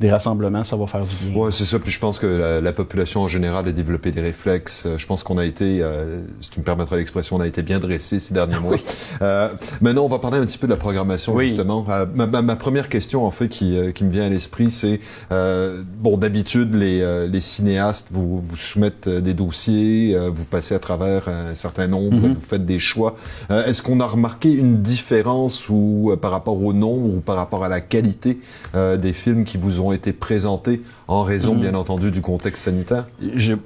des 0.00 0.10
rassemblements, 0.10 0.64
ça 0.64 0.76
va 0.76 0.86
faire 0.86 1.04
du 1.04 1.14
bien. 1.16 1.40
Oui, 1.40 1.52
c'est 1.52 1.64
ça. 1.64 1.78
Puis 1.78 1.92
je 1.92 2.00
pense 2.00 2.18
que 2.18 2.60
la, 2.60 2.72
population 2.72 3.22
en 3.22 3.28
général 3.28 3.66
a 3.68 3.72
développé 3.72 4.10
des 4.10 4.20
réflexes. 4.20 4.86
Euh, 4.86 4.98
je 4.98 5.06
pense 5.06 5.22
qu'on 5.22 5.38
a 5.38 5.44
été, 5.44 5.82
euh, 5.82 6.22
si 6.40 6.50
tu 6.50 6.60
me 6.60 6.64
permettras 6.64 6.96
l'expression, 6.96 7.36
on 7.36 7.40
a 7.40 7.46
été 7.46 7.62
bien 7.62 7.78
dressé 7.78 8.18
ces 8.18 8.34
derniers 8.34 8.58
mois. 8.58 8.76
euh, 9.22 9.48
maintenant, 9.80 10.04
on 10.04 10.08
va 10.08 10.18
parler 10.18 10.38
un 10.38 10.44
petit 10.44 10.58
peu 10.58 10.66
de 10.66 10.72
la 10.72 10.78
programmation, 10.78 11.38
justement. 11.38 11.84
Euh, 11.88 12.06
ma, 12.14 12.56
première 12.56 12.88
question, 12.88 13.26
en 13.26 13.30
fait, 13.30 13.48
qui, 13.48 13.76
qui 13.94 14.04
me 14.04 14.10
vient 14.10 14.24
à 14.26 14.28
l'esprit, 14.28 14.70
c'est, 14.70 15.00
bon, 15.30 16.16
d'habitude, 16.16 16.74
les, 16.74 17.26
les 17.28 17.40
cinéastes 17.40 18.08
vous, 18.10 18.40
vous 18.40 18.56
soumettent 18.56 19.08
des 19.08 19.34
dossiers, 19.34 20.16
vous 20.32 20.44
passez 20.44 20.74
à 20.74 20.78
travers 20.78 21.28
un 21.28 21.54
certain 21.54 21.86
nombre, 21.86 22.16
mm-hmm. 22.16 22.34
vous 22.34 22.40
faites 22.40 22.66
des 22.66 22.78
choix. 22.78 23.16
Est-ce 23.50 23.82
qu'on 23.82 24.00
a 24.00 24.06
remarqué 24.06 24.52
une 24.52 24.82
différence 24.82 25.68
ou 25.68 26.16
par 26.20 26.30
rapport 26.30 26.62
au 26.62 26.72
nombre 26.72 27.14
ou 27.14 27.20
par 27.20 27.36
rapport 27.36 27.64
à 27.64 27.68
la 27.68 27.80
qualité 27.80 28.38
des 28.74 29.12
films 29.12 29.44
qui 29.44 29.58
vous 29.58 29.80
ont 29.80 29.92
été 29.92 30.12
présentés 30.12 30.82
en 31.08 31.22
raison, 31.22 31.54
mm. 31.54 31.60
bien 31.60 31.74
entendu, 31.74 32.10
du 32.10 32.20
contexte 32.20 32.64
sanitaire? 32.64 33.06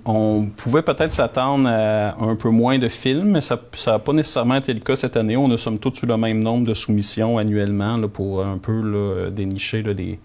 on 0.05 0.47
pouvait 0.57 0.83
peut-être 0.83 1.13
s'attendre 1.13 1.69
à 1.69 2.17
un 2.23 2.37
peu 2.37 2.51
moins 2.51 2.79
de 2.79 2.89
films, 2.89 3.31
mais 3.31 3.41
ça 3.41 3.61
n'a 3.87 3.99
pas 3.99 4.13
nécessairement 4.13 4.57
été 4.57 4.73
le 4.73 4.81
cas 4.81 4.97
cette 4.97 5.17
année. 5.17 5.20
On 5.21 5.51
a 5.51 5.57
somme 5.57 5.79
toute 5.79 6.03
eu 6.03 6.07
le 6.07 6.17
même 6.17 6.43
nombre 6.43 6.67
de 6.67 6.75
soumissions 6.75 7.39
annuellement 7.39 8.01
pour 8.09 8.43
un 8.45 8.59
peu 8.59 9.31
dénicher 9.35 9.83
des, 9.83 10.19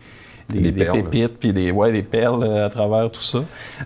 des, 0.49 0.71
pépites 0.71 1.37
puis 1.39 1.53
des 1.53 1.71
ouais 1.71 1.91
des 1.91 2.03
perles 2.03 2.43
euh, 2.43 2.65
à 2.65 2.69
travers 2.69 3.09
tout 3.11 3.21
ça. 3.21 3.43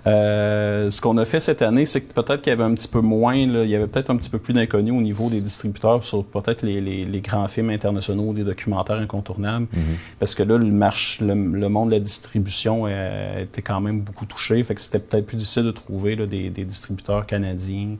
Euh, 0.07 0.89
ce 0.89 1.01
qu'on 1.01 1.17
a 1.17 1.25
fait 1.25 1.39
cette 1.39 1.61
année, 1.61 1.85
c'est 1.85 2.01
que 2.01 2.13
peut-être 2.13 2.41
qu'il 2.41 2.51
y 2.51 2.53
avait 2.53 2.63
un 2.63 2.73
petit 2.73 2.88
peu 2.88 3.01
moins, 3.01 3.45
là, 3.47 3.63
il 3.63 3.69
y 3.69 3.75
avait 3.75 3.88
peut-être 3.88 4.09
un 4.09 4.17
petit 4.17 4.29
peu 4.29 4.39
plus 4.39 4.53
d'inconnus 4.53 4.94
au 4.94 5.01
niveau 5.01 5.29
des 5.29 5.41
distributeurs 5.41 6.03
sur 6.03 6.25
peut-être 6.25 6.61
les, 6.63 6.81
les, 6.81 7.06
les, 7.06 7.21
grands 7.21 7.47
films 7.47 7.69
internationaux, 7.69 8.33
des 8.33 8.44
documentaires 8.44 8.97
incontournables, 8.97 9.67
mm-hmm. 9.73 10.17
parce 10.19 10.35
que 10.35 10.44
là 10.44 10.57
le 10.57 10.65
marche, 10.65 11.21
le, 11.21 11.35
monde 11.35 11.89
de 11.89 11.94
la 11.94 12.00
distribution 12.00 12.83
euh, 12.88 13.44
était 13.44 13.62
quand 13.62 13.79
même 13.79 14.01
beaucoup 14.01 14.25
touché, 14.25 14.62
fait 14.63 14.75
que 14.75 14.81
c'était 14.81 15.00
peut-être 15.00 15.25
plus 15.25 15.38
difficile 15.38 15.63
de 15.63 15.71
trouver 15.71 16.15
là, 16.15 16.25
des, 16.25 16.50
des 16.50 16.65
distributeurs 16.65 17.25
canadiens 17.25 17.95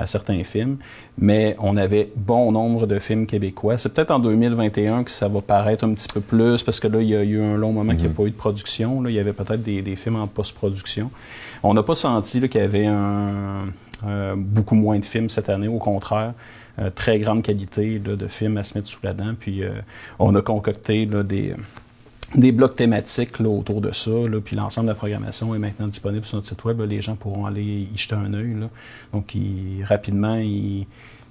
à 0.00 0.06
certains 0.06 0.42
films, 0.44 0.78
mais 1.18 1.56
on 1.58 1.76
avait 1.76 2.10
bon 2.16 2.52
nombre 2.52 2.86
de 2.86 2.98
films 2.98 3.26
québécois. 3.26 3.76
C'est 3.76 3.92
peut-être 3.92 4.10
en 4.10 4.18
2021 4.18 5.04
que 5.04 5.10
ça 5.10 5.28
va 5.28 5.42
paraître 5.42 5.84
un 5.84 5.92
petit 5.92 6.08
peu 6.12 6.20
plus, 6.20 6.62
parce 6.62 6.80
que 6.80 6.88
là, 6.88 7.00
il 7.02 7.08
y 7.08 7.14
a 7.14 7.22
eu 7.22 7.40
un 7.42 7.56
long 7.56 7.72
moment 7.72 7.92
qu'il 7.92 8.02
n'y 8.02 8.06
a 8.06 8.08
mhm. 8.08 8.14
pas 8.14 8.22
eu 8.24 8.30
de 8.30 8.36
production. 8.36 9.02
Là. 9.02 9.10
Il 9.10 9.16
y 9.16 9.18
avait 9.18 9.34
peut-être 9.34 9.62
des, 9.62 9.96
films 9.96 10.16
en 10.16 10.26
post-production. 10.26 11.10
On 11.62 11.74
n'a 11.74 11.82
pas 11.82 11.94
senti 11.94 12.40
qu'il 12.48 12.60
y 12.60 12.64
avait 12.64 12.86
un, 12.86 13.66
beaucoup 14.36 14.74
moins 14.74 14.98
de 14.98 15.04
films 15.04 15.28
cette 15.28 15.50
année, 15.50 15.68
au 15.68 15.78
contraire. 15.78 16.32
Euh, 16.78 16.88
très 16.88 17.18
grande 17.18 17.42
qualité 17.42 17.98
de 17.98 18.26
films 18.26 18.56
à 18.56 18.62
se 18.62 18.78
mettre 18.78 18.88
sous 18.88 19.00
la 19.02 19.12
dent. 19.12 19.34
Puis 19.38 19.62
euh, 19.62 19.70
on 20.18 20.34
a 20.34 20.40
concocté 20.40 21.04
des 21.04 21.52
des 22.34 22.52
blocs 22.52 22.76
thématiques 22.76 23.40
là, 23.40 23.48
autour 23.48 23.80
de 23.80 23.90
ça. 23.92 24.10
Là, 24.10 24.40
puis 24.40 24.56
l'ensemble 24.56 24.86
de 24.86 24.92
la 24.92 24.96
programmation 24.96 25.54
est 25.54 25.58
maintenant 25.58 25.86
disponible 25.86 26.24
sur 26.24 26.36
notre 26.36 26.48
site 26.48 26.64
web. 26.64 26.80
les 26.82 27.02
gens 27.02 27.16
pourront 27.16 27.46
aller 27.46 27.88
y 27.92 27.96
jeter 27.96 28.14
un 28.14 28.32
œil. 28.34 28.56
Donc, 29.12 29.36
rapidement, 29.84 30.36
il, 30.36 30.86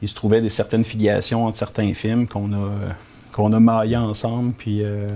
se 0.05 0.13
trouvait 0.13 0.41
des 0.41 0.49
certaines 0.49 0.83
filiations 0.83 1.45
entre 1.45 1.57
certains 1.57 1.93
films 1.93 2.27
qu'on 2.27 2.53
a, 2.53 2.69
qu'on 3.31 3.53
a 3.53 3.59
maillés 3.59 3.97
ensemble. 3.97 4.53
Puis 4.53 4.83
euh, 4.83 5.07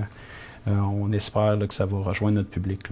on 0.68 1.12
espère 1.12 1.58
que 1.68 1.74
ça 1.74 1.86
va 1.86 1.98
rejoindre 1.98 2.38
notre 2.38 2.50
public. 2.50 2.90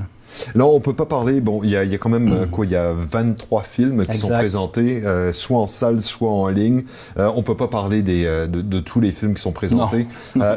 Là, 0.55 0.65
on 0.65 0.79
peut 0.79 0.93
pas 0.93 1.05
parler. 1.05 1.41
Bon, 1.41 1.61
il 1.63 1.69
y 1.69 1.75
a, 1.75 1.85
quand 1.97 2.09
même 2.09 2.31
euh, 2.31 2.45
quoi 2.45 2.65
Il 2.65 2.71
y 2.71 2.75
a 2.75 2.91
23 2.93 3.63
films 3.63 4.05
qui 4.05 4.17
sont 4.17 4.29
présentés, 4.29 5.05
euh, 5.05 5.31
soit 5.31 5.59
en 5.59 5.67
salle, 5.67 6.01
soit 6.01 6.31
en 6.31 6.47
ligne. 6.47 6.83
on 7.17 7.43
peut 7.43 7.57
pas 7.57 7.67
parler 7.67 8.01
des, 8.01 8.25
de, 8.47 8.79
tous 8.79 8.99
les 8.99 9.11
films 9.11 9.35
qui 9.35 9.41
sont 9.41 9.51
présentés. 9.51 10.07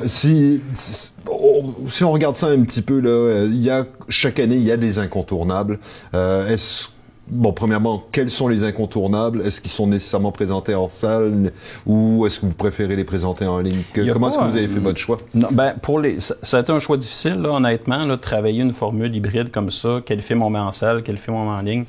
si, 0.07 0.63
si 0.73 2.05
on 2.05 2.13
regarde 2.13 2.37
ça 2.37 2.49
un 2.49 2.63
petit 2.63 2.83
peu 2.83 3.01
là, 3.01 3.47
il 3.47 3.63
y 3.63 3.71
a 3.71 3.87
chaque 4.09 4.39
année 4.39 4.57
il 4.57 4.65
y 4.65 4.73
a 4.73 4.77
des 4.77 4.99
incontournables. 4.99 5.79
Est-ce 6.13 6.94
Bon, 7.27 7.53
premièrement, 7.53 8.05
quels 8.13 8.29
sont 8.29 8.49
les 8.49 8.65
incontournables? 8.65 9.41
Est-ce 9.41 9.61
qu'ils 9.61 9.71
sont 9.71 9.87
nécessairement 9.87 10.33
présentés 10.33 10.75
en 10.75 10.89
salle? 10.89 11.51
Ou 11.87 12.27
est-ce 12.27 12.41
que 12.41 12.47
vous 12.47 12.55
préférez 12.55 12.97
les 12.97 13.05
présenter 13.05 13.47
en 13.47 13.61
ligne? 13.61 13.83
Comment 14.13 14.29
est-ce 14.29 14.39
que 14.39 14.45
vous 14.45 14.57
avez 14.57 14.69
fait 14.69 14.81
votre 14.81 14.99
choix? 14.99 15.17
non, 15.35 15.49
ben, 15.51 15.75
pour 15.81 16.01
les, 16.01 16.21
ça, 16.21 16.59
a 16.59 16.61
été 16.61 16.71
un 16.71 16.81
choix 16.81 16.97
difficile, 16.97 17.37
là, 17.37 17.53
honnêtement, 17.53 17.99
là, 17.99 18.17
de 18.17 18.21
travailler 18.21 18.63
une 18.63 18.75
formule 18.75 19.15
hybride 19.15 19.51
comme 19.51 19.71
ça. 19.71 20.03
Quel 20.05 20.21
film 20.21 20.43
on 20.43 20.51
met 20.51 20.59
en 20.59 20.73
salle, 20.73 21.03
quel 21.03 21.17
film 21.17 21.37
on 21.37 21.45
met 21.45 21.59
en 21.59 21.63
ligne? 21.63 21.85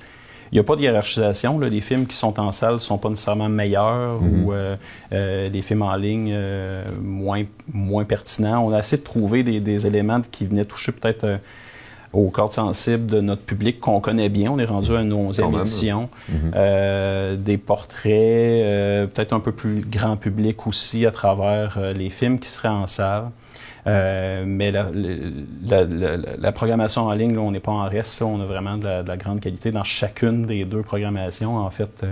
Il 0.51 0.55
n'y 0.55 0.59
a 0.59 0.63
pas 0.63 0.75
de 0.75 0.81
hiérarchisation. 0.81 1.59
Là. 1.59 1.67
Les 1.67 1.81
films 1.81 2.05
qui 2.05 2.15
sont 2.15 2.39
en 2.39 2.51
salle 2.51 2.75
ne 2.75 2.79
sont 2.79 2.97
pas 2.97 3.09
nécessairement 3.09 3.49
meilleurs 3.49 4.21
ou 4.21 4.53
euh, 4.53 4.75
euh, 5.11 5.47
les 5.47 5.61
films 5.61 5.81
en 5.81 5.95
ligne 5.95 6.31
euh, 6.31 6.83
moins, 7.01 7.43
moins 7.73 8.05
pertinents. 8.05 8.65
On 8.65 8.71
a 8.71 8.79
essayé 8.79 8.99
de 8.99 9.03
trouver 9.03 9.43
des, 9.43 9.59
des 9.59 9.87
éléments 9.87 10.21
qui 10.31 10.45
venaient 10.45 10.65
toucher 10.65 10.91
peut-être 10.91 11.39
aux 12.17 12.29
cordes 12.29 12.51
sensibles 12.51 13.05
de 13.05 13.21
notre 13.21 13.41
public 13.41 13.79
qu'on 13.79 13.99
connaît 13.99 14.29
bien. 14.29 14.51
On 14.51 14.59
est 14.59 14.65
rendu 14.65 14.95
à 14.95 15.01
une 15.01 15.13
onzième 15.13 15.53
édition. 15.53 16.09
Mm-hmm. 16.31 17.37
des 17.37 17.57
portraits, 17.57 19.11
peut-être 19.13 19.33
un 19.33 19.39
peu 19.39 19.51
plus 19.51 19.81
grand 19.81 20.17
public 20.17 20.67
aussi 20.67 21.05
à 21.05 21.11
travers 21.11 21.79
les 21.95 22.09
films 22.09 22.39
qui 22.39 22.49
seraient 22.49 22.67
en 22.69 22.87
salle. 22.87 23.25
mais 23.85 24.71
la, 24.71 24.87
la, 26.37 26.51
programmation 26.51 27.03
en 27.03 27.13
ligne, 27.13 27.37
on 27.37 27.51
n'est 27.51 27.59
pas 27.59 27.71
en 27.71 27.87
reste. 27.87 28.21
on 28.21 28.41
a 28.41 28.45
vraiment 28.45 28.77
de 28.77 29.07
la, 29.07 29.17
grande 29.17 29.39
qualité 29.39 29.71
dans 29.71 29.83
chacune 29.83 30.45
des 30.45 30.65
deux 30.65 30.81
programmations. 30.81 31.57
En 31.57 31.69
fait, 31.69 32.03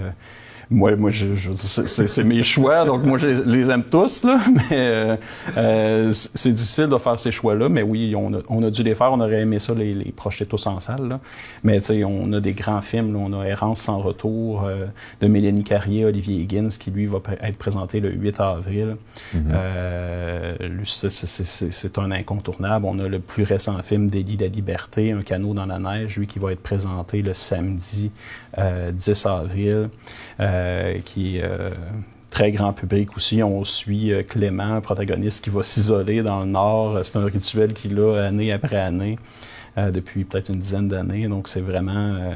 moi, 0.69 0.95
moi 0.95 1.09
je, 1.09 1.25
c'est 1.55 2.23
mes 2.23 2.43
choix, 2.43 2.85
donc 2.85 3.03
moi, 3.03 3.17
je 3.17 3.27
les 3.27 3.69
aime 3.69 3.83
tous, 3.83 4.23
là, 4.23 4.37
mais 4.53 4.63
euh, 4.71 5.15
euh, 5.57 6.11
c'est 6.11 6.51
difficile 6.51 6.87
de 6.87 6.97
faire 6.97 7.19
ces 7.19 7.31
choix-là, 7.31 7.69
mais 7.69 7.83
oui, 7.83 8.15
on 8.15 8.33
a, 8.33 8.39
on 8.49 8.63
a, 8.63 8.69
dû 8.69 8.83
les 8.83 8.95
faire, 8.95 9.11
on 9.11 9.19
aurait 9.19 9.41
aimé 9.41 9.59
ça 9.59 9.73
les, 9.73 9.93
les 9.93 10.11
projeter 10.11 10.45
tous 10.45 10.65
en 10.67 10.79
salle, 10.79 11.07
là. 11.07 11.19
mais 11.63 11.79
tu 11.79 11.87
sais, 11.87 12.03
on 12.03 12.31
a 12.33 12.39
des 12.39 12.53
grands 12.53 12.81
films, 12.81 13.13
là, 13.13 13.19
on 13.19 13.39
a 13.39 13.45
Errance 13.45 13.81
sans 13.81 13.99
retour 13.99 14.63
euh, 14.63 14.85
de 15.21 15.27
Mélanie 15.27 15.63
Carrier, 15.63 16.05
Olivier 16.05 16.41
Higgins, 16.41 16.69
qui 16.69 16.91
lui 16.91 17.05
va 17.05 17.19
être 17.41 17.57
présenté 17.57 17.99
le 17.99 18.11
8 18.11 18.39
avril. 18.39 18.95
Mm-hmm. 19.35 20.91
c'est 21.11 21.97
un 21.97 22.11
incontournable. 22.11 22.85
On 22.87 22.99
a 22.99 23.07
le 23.07 23.19
plus 23.19 23.43
récent 23.43 23.77
film 23.83 24.09
d'Eddie 24.09 24.37
la 24.37 24.47
Liberté, 24.47 25.11
Un 25.11 25.21
canot 25.21 25.53
dans 25.53 25.65
la 25.65 25.79
neige, 25.79 26.17
lui 26.17 26.27
qui 26.27 26.39
va 26.39 26.51
être 26.51 26.61
présenté 26.61 27.21
le 27.21 27.33
samedi 27.33 28.11
10 28.57 29.25
avril. 29.25 29.89
Euh, 30.39 30.52
qui 31.05 31.37
est 31.37 31.43
euh, 31.43 31.69
très 32.29 32.51
grand 32.51 32.73
public 32.73 33.15
aussi. 33.15 33.43
On 33.43 33.63
suit 33.63 34.11
euh, 34.11 34.23
Clément, 34.23 34.75
un 34.75 34.81
protagoniste 34.81 35.43
qui 35.43 35.49
va 35.49 35.63
s'isoler 35.63 36.21
dans 36.21 36.41
le 36.41 36.47
Nord. 36.47 36.99
C'est 37.03 37.17
un 37.17 37.25
rituel 37.25 37.73
qu'il 37.73 37.99
a 37.99 38.25
année 38.25 38.51
après 38.51 38.77
année, 38.77 39.17
depuis 39.77 40.23
peut-être 40.23 40.49
une 40.49 40.59
dizaine 40.59 40.87
d'années. 40.87 41.27
Donc, 41.27 41.47
c'est 41.47 41.61
vraiment 41.61 42.33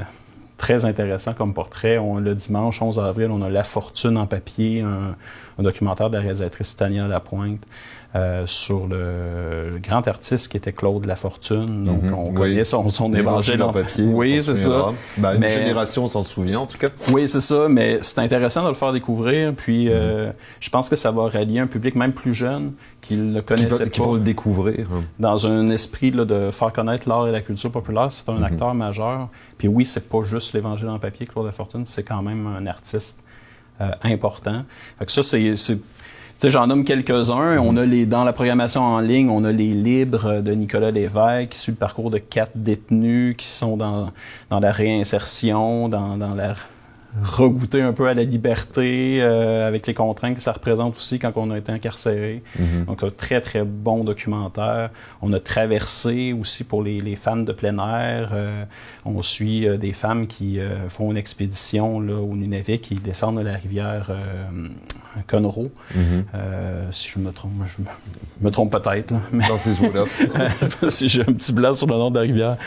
très 0.58 0.86
intéressant 0.86 1.34
comme 1.34 1.54
portrait. 1.54 1.98
On, 1.98 2.20
le 2.20 2.34
dimanche 2.34 2.82
11 2.82 3.00
avril, 3.00 3.30
on 3.32 3.42
a 3.42 3.50
La 3.50 3.64
Fortune 3.64 4.18
en 4.18 4.26
papier, 4.26 4.82
un, 4.82 5.16
documentaire 5.62 6.10
de 6.10 6.16
la 6.16 6.22
réalisatrice 6.22 6.76
Tania 6.76 7.08
Lapointe. 7.08 7.64
Euh, 8.16 8.48
sur 8.48 8.88
le, 8.88 9.80
grand 9.84 10.08
artiste 10.08 10.48
qui 10.48 10.56
était 10.56 10.72
Claude 10.72 11.06
Lafortune. 11.06 11.84
Donc, 11.84 12.04
mhm. 12.04 12.14
on 12.14 12.34
connaît 12.34 12.64
son, 12.64 12.88
son 12.88 13.14
évangile 13.14 13.62
en 13.62 13.74
papier. 13.74 14.06
Oui, 14.06 14.42
c'est 14.42 14.56
ça. 14.56 14.94
Ben, 15.18 15.36
une 15.36 15.50
génération 15.50 16.08
s'en 16.08 16.24
souvient, 16.24 16.62
en 16.62 16.66
tout 16.68 16.78
cas. 16.78 16.88
Oui, 17.12 17.28
c'est 17.28 17.42
ça. 17.42 17.68
Mais 17.70 18.00
c'est 18.02 18.20
intéressant 18.20 18.64
de 18.64 18.70
le 18.70 18.76
faire 18.76 18.94
découvrir. 18.94 19.54
Puis, 19.54 19.90
euh, 19.90 20.28
mhm. 20.28 20.34
je 20.62 20.70
pense 20.70 20.88
que 20.88 20.96
ça 20.96 21.12
va 21.12 21.28
rallier 21.28 21.60
un 21.60 21.68
public 21.68 21.96
même 21.96 22.14
plus 22.14 22.34
jeune 22.34 22.72
qui 23.02 23.18
le 23.18 23.42
connaissait 23.42 23.84
pas. 23.84 23.90
Qui 23.90 24.00
vont 24.00 24.14
le 24.14 24.22
découvrir. 24.22 24.88
Hein. 24.94 25.04
Dans 25.20 25.46
un 25.46 25.70
esprit 25.70 26.12
là, 26.12 26.24
de 26.24 26.50
faire 26.52 26.72
connaître 26.72 27.10
l'art 27.10 27.28
et 27.28 27.34
la 27.34 27.42
culture 27.42 27.72
populaire. 27.72 28.10
C'est 28.10 28.30
un 28.30 28.36
mhm. 28.36 28.44
acteur 28.44 28.74
majeur. 28.74 29.28
Puis 29.58 29.68
oui, 29.68 29.86
c'est 29.86 30.08
pas 30.08 30.24
juste 30.24 30.54
l'évangile 30.54 30.88
en 30.88 30.98
papier, 30.98 31.28
Claude 31.28 31.46
Lafortune. 31.46 31.84
C'est 31.86 32.04
quand 32.04 32.22
même 32.22 32.48
un 32.48 32.68
artiste 32.68 33.22
euh, 33.80 33.92
important. 34.04 34.64
Fait 34.98 35.06
que 35.06 35.12
ça, 35.12 35.22
c'est 35.22 35.78
j'en 36.44 36.67
nomme 36.67 36.84
quelques-uns. 36.84 37.58
On 37.58 37.77
a 37.77 37.86
les, 37.86 38.06
dans 38.06 38.24
la 38.24 38.34
programmation 38.34 38.82
en 38.82 39.00
ligne, 39.00 39.29
on 39.29 39.44
a 39.44 39.51
les 39.51 39.72
libres 39.72 40.41
de 40.41 40.51
Nicolas 40.53 40.91
Lévesque, 40.91 41.50
qui 41.50 41.58
suit 41.58 41.72
le 41.72 41.77
parcours 41.77 42.12
de 42.12 42.17
quatre 42.17 42.51
détenus 42.56 43.36
qui 43.38 43.48
sont 43.48 43.77
dans, 43.77 44.12
dans 44.50 44.60
la 44.60 44.72
réinsertion, 44.72 45.89
dans, 45.89 46.17
dans 46.17 46.36
la 46.36 46.56
regoûter 47.24 47.82
un 47.82 47.94
peu 47.94 48.08
à 48.08 48.14
la 48.14 48.24
liberté 48.24 49.20
euh, 49.22 49.68
avec 49.68 49.88
les 49.88 49.94
contraintes 49.94 50.36
que 50.36 50.42
ça 50.42 50.52
représente 50.52 50.96
aussi 50.96 51.20
quand 51.20 51.32
on 51.36 51.50
a 51.52 51.58
été 51.58 51.72
incarcéré. 51.72 52.44
Mm-hmm. 52.60 52.86
Donc, 52.86 53.04
un 53.04 53.10
très, 53.10 53.42
très 53.42 53.64
bon 53.64 54.04
documentaire. 54.04 54.90
On 55.22 55.34
a 55.34 55.40
traversé 55.40 56.34
aussi 56.34 56.64
pour 56.64 56.84
les, 56.84 57.00
les 57.00 57.16
fans 57.16 57.38
de 57.38 57.52
plein 57.52 57.78
air. 57.78 58.32
Euh, 58.34 58.64
on 59.06 59.22
suit 59.22 59.68
euh, 59.68 59.78
des 59.78 59.94
femmes 59.94 60.28
qui 60.28 60.60
font 60.90 61.12
une 61.12 61.18
expédition 61.18 62.00
là, 62.00 62.16
au 62.16 62.36
Nunavik, 62.36 62.82
qui 62.82 62.96
descendent 62.96 63.40
de 63.40 63.44
la 63.44 63.54
rivière 63.54 64.12
Conroe. 65.28 65.70
Mm-hmm. 65.96 66.92
si 66.92 67.10
je 67.10 67.20
me 67.20 67.32
trompe, 67.32 67.52
je 67.66 67.82
me, 68.42 68.52
trompe 68.52 68.72
peut-être. 68.72 69.14
Dans 69.48 69.58
ces 69.58 69.84
eaux-là. 69.84 70.06
si 70.90 71.10
j'ai 71.10 71.22
un 71.22 71.34
petit 71.34 71.54
blanc 71.54 71.74
sur 71.74 71.88
le 71.88 71.94
nom 71.94 72.12
de 72.12 72.16
la 72.16 72.22
rivière. 72.22 72.58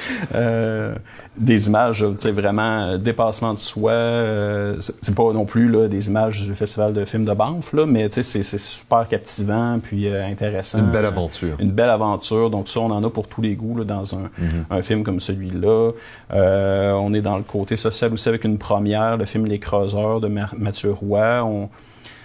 des 1.37 1.67
images, 1.69 2.05
tu 2.13 2.21
sais, 2.21 2.33
vraiment 2.33 2.99
dépassement 2.99 3.55
de 3.55 3.59
soi 3.59 3.93
euh, 4.31 4.77
c'est 4.81 5.15
pas 5.15 5.33
non 5.33 5.45
plus 5.45 5.69
là, 5.69 5.89
des 5.89 6.09
images 6.09 6.43
du 6.47 6.55
festival 6.55 6.93
de 6.93 7.05
films 7.05 7.25
de 7.25 7.33
Banff, 7.33 7.73
là, 7.73 7.87
mais 7.87 8.09
c'est 8.11 8.43
super 8.43 9.09
captivant 9.09 9.79
puis 9.83 10.09
euh, 10.09 10.27
intéressant. 10.27 10.79
Une 10.79 10.91
belle 10.91 11.07
aventure. 11.07 11.57
Une 11.59 11.73
belle 11.73 11.91
aventure. 11.91 12.51
Donc 12.51 12.69
ça, 12.69 12.81
on 12.81 12.91
en 12.91 13.03
a 13.03 13.11
pour 13.11 13.29
tous 13.29 13.43
les 13.43 13.55
goûts 13.55 13.79
là, 13.79 13.85
dans 13.85 14.15
un, 14.15 14.23
mm-hmm. 14.23 14.65
un, 14.71 14.83
film 14.83 15.03
comme 15.03 15.21
celui-là. 15.21 15.93
Euh, 16.33 16.93
on 16.93 17.13
est 17.13 17.21
dans 17.21 17.37
le 17.37 17.43
côté 17.43 17.77
social 17.77 18.13
aussi 18.13 18.29
avec 18.29 18.45
une 18.45 18.59
première, 18.59 19.17
le 19.17 19.25
film 19.25 19.47
Les 19.47 19.59
Creuseurs 19.59 20.21
de 20.21 20.29
Mathieu 20.29 20.93
Roy. 20.93 21.43
On, 21.45 21.69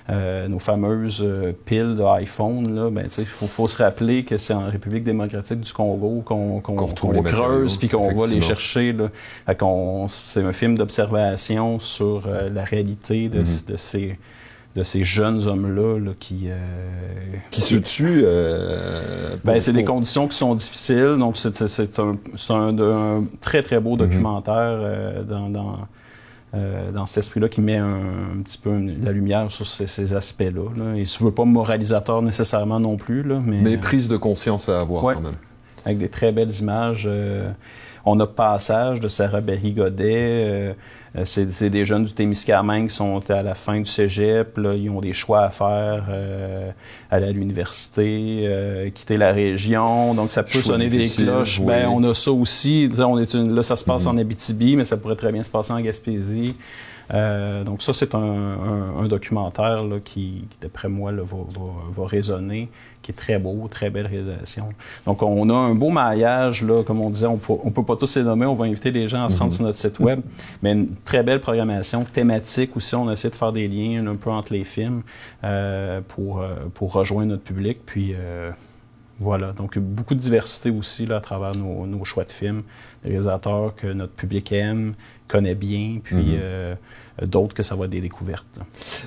euh, 0.07 0.47
nos 0.47 0.59
fameuses 0.59 1.23
euh, 1.25 1.51
piles 1.65 1.95
d'iPhone, 1.95 2.75
là, 2.75 2.91
ben, 2.91 3.07
il 3.17 3.25
faut, 3.25 3.67
se 3.67 3.77
rappeler 3.77 4.23
que 4.23 4.37
c'est 4.37 4.53
en 4.53 4.67
République 4.67 5.03
démocratique 5.03 5.61
du 5.61 5.73
Congo 5.73 6.21
qu'on 6.23 6.61
creuse 7.23 7.77
puis 7.77 7.89
qu'on 7.89 8.13
va 8.13 8.27
les 8.27 8.39
chercher. 8.39 8.93
Là. 8.93 9.09
c'est 10.07 10.43
un 10.43 10.51
film 10.51 10.77
d'observation 10.77 11.79
sur 11.79 12.27
euh, 12.27 12.49
la 12.49 12.63
réalité 12.63 13.29
de, 13.29 13.41
mm-hmm. 13.41 13.65
de 13.65 13.77
ces 13.77 14.17
de 14.75 14.83
ces 14.83 15.05
jeunes 15.05 15.47
hommes-là 15.47 16.11
qui... 16.19 16.49
qui 17.49 17.61
se 17.61 17.77
tuent. 17.77 18.25
ben, 19.45 19.57
c'est 19.61 19.71
des 19.71 19.85
conditions 19.85 20.27
qui 20.27 20.35
sont 20.35 20.53
difficiles. 20.53 21.15
Donc, 21.17 21.37
c'est 21.37 21.99
un, 21.99 22.17
un, 22.49 22.79
un, 22.79 23.23
très, 23.39 23.63
très 23.63 23.79
beau 23.79 23.95
mm-hmm. 23.95 23.99
documentaire 23.99 25.23
dans, 25.25 25.49
dans, 25.49 25.77
euh, 26.53 26.91
dans 26.91 27.05
cet 27.05 27.17
esprit-là 27.17 27.49
qui 27.49 27.61
met 27.61 27.77
un, 27.77 28.41
petit 28.43 28.57
peu 28.57 28.77
la 29.03 29.11
lumière 29.11 29.51
sur 29.51 29.65
ces, 29.65 30.13
aspects-là. 30.13 30.69
Là. 30.77 30.95
Et 30.95 31.05
je 31.05 31.19
ne 31.19 31.25
veux 31.25 31.33
pas 31.33 31.45
moralisateur 31.45 32.21
nécessairement 32.21 32.79
non 32.79 32.97
plus. 32.97 33.23
Là, 33.23 33.39
mais, 33.45 33.61
mais 33.61 33.77
prise 33.77 34.07
de 34.07 34.17
conscience 34.17 34.69
à 34.69 34.79
avoir 34.79 35.01
quand 35.15 35.21
même. 35.21 35.33
Avec 35.85 35.97
des 35.97 36.09
très 36.09 36.31
belles 36.31 36.53
images. 36.59 37.05
Euh, 37.09 37.49
on 38.05 38.19
a 38.19 38.27
Passage 38.27 38.99
de 38.99 39.07
Sarah 39.07 39.41
Berry-Godet. 39.41 40.03
Euh, 40.05 40.73
euh, 41.17 41.21
c'est 41.25 41.69
des 41.69 41.85
jeunes 41.85 42.03
du 42.03 42.13
Témiscamingue 42.13 42.89
qui 42.89 42.95
sont 42.95 43.21
à 43.31 43.41
la 43.41 43.55
fin 43.55 43.79
du 43.79 43.85
cégep. 43.85 44.57
Là, 44.57 44.75
ils 44.75 44.89
ont 44.89 45.01
des 45.01 45.13
choix 45.13 45.41
à 45.41 45.49
faire, 45.49 46.05
euh, 46.09 46.69
aller 47.09 47.27
à 47.27 47.31
l'université, 47.31 48.91
quitter 48.93 49.17
la 49.17 49.31
région. 49.31 50.13
Donc, 50.13 50.31
ça 50.31 50.43
peut 50.43 50.61
sonner 50.61 50.87
des 50.87 51.07
cloches. 51.07 51.61
Ben, 51.61 51.87
on 51.89 52.03
a 52.03 52.13
ça 52.13 52.31
aussi. 52.31 52.89
On 52.99 53.17
est 53.17 53.33
là, 53.33 53.63
ça 53.63 53.75
se 53.75 53.83
passe 53.83 54.03
mm-hmm. 54.03 54.09
en 54.09 54.17
Abitibi, 54.17 54.75
mais 54.75 54.85
ça 54.85 54.97
pourrait 54.97 55.15
très 55.15 55.31
bien 55.31 55.43
se 55.43 55.49
passer 55.49 55.73
en 55.73 55.79
Gaspésie. 55.79 56.55
Euh, 57.13 57.63
donc 57.63 57.81
ça, 57.81 57.93
c'est 57.93 58.15
un, 58.15 59.07
documentaire 59.07 59.83
qui, 60.03 60.45
d'après 60.61 60.89
moi, 60.89 61.11
va, 61.11 61.37
va, 61.89 62.07
résonner, 62.07 62.69
qui 63.01 63.11
est 63.11 63.15
très 63.15 63.37
beau, 63.37 63.67
très 63.69 63.89
belle 63.89 64.07
réalisation. 64.07 64.69
Donc 65.05 65.21
on 65.21 65.49
a 65.49 65.53
un 65.53 65.75
beau 65.75 65.89
maillage, 65.89 66.63
là, 66.63 66.83
comme 66.83 67.01
on 67.01 67.09
disait, 67.09 67.27
on 67.27 67.39
ne 67.65 67.69
peut 67.69 67.83
pas 67.83 67.95
tous 67.95 68.15
les 68.15 68.23
nommer, 68.23 68.45
on 68.45 68.55
va 68.55 68.65
inviter 68.65 68.91
les 68.91 69.07
gens 69.07 69.25
à 69.25 69.29
se 69.29 69.37
rendre 69.37 69.51
mm-hmm. 69.51 69.55
sur 69.55 69.65
notre 69.65 69.77
site 69.77 69.99
web, 69.99 70.21
mais 70.63 70.71
une 70.71 70.89
très 71.03 71.21
belle 71.21 71.39
programmation 71.39 72.03
thématique 72.03 72.75
aussi, 72.75 72.95
on 72.95 73.09
essaie 73.11 73.29
de 73.29 73.35
faire 73.35 73.51
des 73.51 73.67
liens 73.67 74.07
un 74.07 74.15
peu 74.15 74.31
entre 74.31 74.53
les 74.53 74.63
films 74.63 75.03
euh, 75.43 76.01
pour, 76.07 76.41
euh, 76.41 76.55
pour 76.73 76.93
rejoindre 76.93 77.29
notre 77.29 77.43
public, 77.43 77.79
puis... 77.85 78.15
Voilà, 79.17 79.53
donc 79.53 79.79
beaucoup 79.79 80.13
de 80.13 80.19
diversité 80.19 80.69
aussi 80.69 81.05
là, 81.05 81.15
à 81.15 81.21
travers 81.21 81.55
nos, 81.55 81.85
nos 81.87 82.03
choix 82.03 82.25
de 82.25 82.31
films, 82.31 82.63
réalisateurs 83.05 83.75
que 83.75 83.87
notre 83.87 84.13
public 84.13 84.51
aime, 84.51 84.93
connaît 85.27 85.55
bien, 85.55 85.99
puis 86.03 86.15
mhm. 86.15 86.39
euh, 86.41 86.75
d'autres 87.21 87.55
que 87.55 87.63
ça 87.63 87.75
va 87.75 87.85
être 87.85 87.91
des 87.91 88.01
découvertes. 88.01 88.45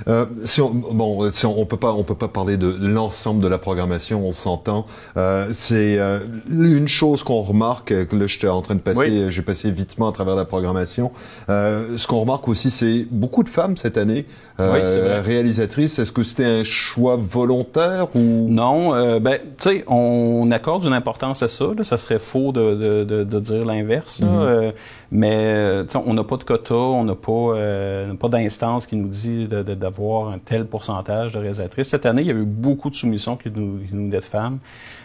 Euh, 0.08 0.26
si 0.44 0.60
on, 0.60 0.70
bon, 0.70 1.30
si 1.30 1.46
on, 1.46 1.64
peut 1.66 1.76
pas, 1.76 1.92
on 1.92 2.02
peut 2.02 2.14
pas 2.14 2.28
parler 2.28 2.56
de 2.56 2.74
l'ensemble 2.80 3.42
de 3.42 3.48
la 3.48 3.58
programmation, 3.58 4.26
on 4.26 4.32
s'entend. 4.32 4.86
Euh, 5.16 5.46
c'est 5.50 5.98
euh, 5.98 6.18
une 6.50 6.88
chose 6.88 7.22
qu'on 7.22 7.42
remarque, 7.42 8.06
que 8.06 8.16
là 8.16 8.26
j'étais 8.26 8.48
en 8.48 8.62
train 8.62 8.74
de 8.74 8.80
passer, 8.80 9.30
j'ai 9.30 9.42
passé 9.42 9.70
vitement 9.70 10.08
à 10.08 10.12
travers 10.12 10.34
la 10.34 10.44
programmation. 10.44 11.12
Euh, 11.50 11.96
ce 11.96 12.06
qu'on 12.06 12.20
remarque 12.20 12.48
aussi, 12.48 12.70
c'est 12.70 13.06
beaucoup 13.10 13.42
de 13.42 13.48
femmes 13.48 13.76
cette 13.76 13.96
année 13.96 14.26
euh, 14.58 15.22
réalisatrices. 15.24 15.98
Est-ce 15.98 16.12
que 16.12 16.22
c'était 16.22 16.44
un 16.44 16.64
choix 16.64 17.16
volontaire 17.16 18.08
ou? 18.16 18.48
Non, 18.48 19.18
ben 19.20 19.38
tu 19.58 19.68
sais, 19.70 19.84
on 19.86 20.50
accorde 20.50 20.84
une 20.84 20.92
importance 20.94 21.42
à 21.42 21.48
ça. 21.48 21.66
Là. 21.76 21.84
Ça 21.84 21.98
serait 21.98 22.18
faux 22.18 22.52
de, 22.52 22.74
de, 22.74 23.04
de, 23.04 23.24
de 23.24 23.40
dire 23.40 23.64
l'inverse. 23.64 23.87
Mm 23.88 24.72
Mais 25.10 25.84
on 26.06 26.14
n'a 26.14 26.24
pas 26.24 26.36
de 26.36 26.44
quota, 26.44 26.74
on 26.74 27.04
n'a 27.04 27.14
pas, 27.14 27.32
euh, 27.32 28.14
pas 28.14 28.28
d'instance 28.28 28.86
qui 28.86 28.96
nous 28.96 29.08
dit 29.08 29.46
d'avoir 29.48 30.30
un 30.30 30.38
tel 30.38 30.66
pourcentage 30.66 31.34
de 31.34 31.38
réalisatrices. 31.38 31.88
Cette 31.88 32.06
année, 32.06 32.22
il 32.22 32.28
y 32.28 32.30
a 32.30 32.34
eu 32.34 32.44
beaucoup 32.44 32.90
de 32.90 32.94
soumissions 32.94 33.36
qui 33.36 33.50
nous, 33.50 33.78
qui 33.78 33.94
nous 33.94 34.10
de 34.10 34.20
femmes. 34.20 34.58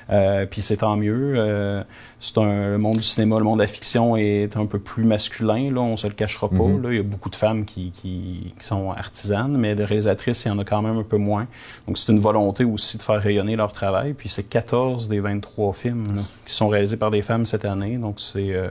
Euh, 0.10 0.46
puis 0.46 0.62
c'est 0.62 0.78
tant 0.78 0.96
mieux. 0.96 1.34
Euh, 1.38 1.84
c'est 2.20 2.38
un 2.38 2.72
le 2.74 2.78
monde 2.78 2.98
du 2.98 3.04
cinéma, 3.04 3.38
le 3.38 3.44
monde 3.44 3.60
de 3.60 3.64
la 3.64 3.68
fiction 3.68 4.16
est 4.18 4.56
un 4.58 4.66
peu 4.66 4.80
plus 4.80 5.04
masculin. 5.04 5.72
Là, 5.72 5.82
on 5.82 5.98
se 5.98 6.08
le 6.08 6.14
cachera 6.14 6.50
pas. 6.50 6.56
Mm-hmm. 6.56 6.82
là. 6.82 6.92
Il 6.92 6.98
y 6.98 7.00
a 7.00 7.04
beaucoup 7.04 7.30
de 7.30 7.36
femmes 7.36 7.66
qui, 7.66 7.92
qui, 7.92 8.54
qui, 8.58 8.66
sont 8.66 8.92
artisanes, 8.92 9.58
mais 9.58 9.76
de 9.76 9.84
réalisatrices, 9.84 10.46
il 10.46 10.50
y 10.50 10.52
en 10.52 10.60
a 10.60 10.64
quand 10.64 10.82
même 10.82 10.98
un 10.98 11.04
peu 11.04 11.18
moins. 11.18 11.48
Donc 11.88 11.98
c'est 11.98 12.12
une 12.12 12.20
volonté 12.20 12.64
aussi 12.64 12.98
de 12.98 13.02
faire 13.02 13.22
rayonner 13.22 13.56
leur 13.56 13.74
travail. 13.74 14.14
Puis 14.14 14.30
c'est 14.30 14.44
14 14.44 15.08
des 15.08 15.20
23 15.20 15.74
films 15.74 16.04
là, 16.16 16.22
qui 16.46 16.54
sont 16.54 16.68
réalisés 16.68 16.98
par 16.98 17.12
des 17.12 17.22
femmes 17.22 17.46
cette 17.46 17.66
année. 17.66 17.98
Donc 17.98 18.20
c'est 18.20 18.54
euh, 18.54 18.70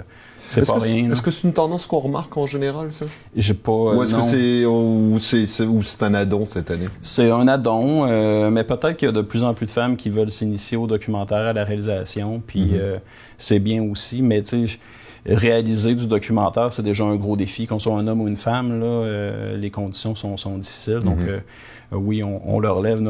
c'est 0.48 0.66
pas 0.66 0.78
rien. 0.78 1.10
Est-ce 1.10 1.22
que 1.22 1.30
c'est 1.30 1.46
une 1.46 1.52
tendance 1.52 1.86
qu'on 1.86 1.98
remarque 1.98 2.36
en 2.36 2.46
général, 2.46 2.92
ça? 2.92 3.06
J'ai 3.36 3.54
pas. 3.54 3.72
Ou 3.72 4.02
est-ce 4.02 4.14
que 4.14 4.22
c'est 4.22 4.64
ou 4.64 5.18
c'est, 5.18 5.64
ou 5.64 5.82
c'est 5.82 6.02
un 6.02 6.14
addon 6.14 6.44
cette 6.44 6.70
année? 6.70 6.88
C'est 7.02 7.30
un 7.30 7.48
addon, 7.48 8.06
euh, 8.06 8.50
mais 8.50 8.64
peut-être 8.64 8.96
qu'il 8.96 9.06
y 9.06 9.08
a 9.08 9.12
de 9.12 9.22
plus 9.22 9.44
en 9.44 9.54
plus 9.54 9.66
de 9.66 9.70
femmes 9.70 9.96
qui 9.96 10.10
veulent 10.10 10.32
s'initier 10.32 10.76
au 10.76 10.86
documentaire, 10.86 11.46
à 11.46 11.52
la 11.52 11.64
réalisation, 11.64 12.42
puis 12.46 12.66
mm-hmm. 12.66 12.80
euh, 12.80 12.98
c'est 13.38 13.58
bien 13.58 13.82
aussi, 13.82 14.22
mais 14.22 14.42
tu 14.42 14.68
sais 14.68 14.78
réaliser 15.26 15.94
du 15.94 16.06
documentaire, 16.06 16.72
c'est 16.72 16.82
déjà 16.82 17.04
un 17.04 17.16
gros 17.16 17.36
défi. 17.36 17.66
Qu'on 17.66 17.78
soit 17.78 17.94
un 17.94 18.06
homme 18.06 18.20
ou 18.22 18.28
une 18.28 18.36
femme, 18.36 18.80
là, 18.80 18.86
euh, 18.86 19.56
les 19.56 19.70
conditions 19.70 20.14
sont, 20.14 20.36
sont 20.36 20.58
difficiles. 20.58 21.00
Donc, 21.00 21.18
mm-hmm. 21.18 21.96
oui, 21.96 22.22
on, 22.22 22.40
on, 22.44 22.60
leur 22.60 22.80
lève 22.80 23.00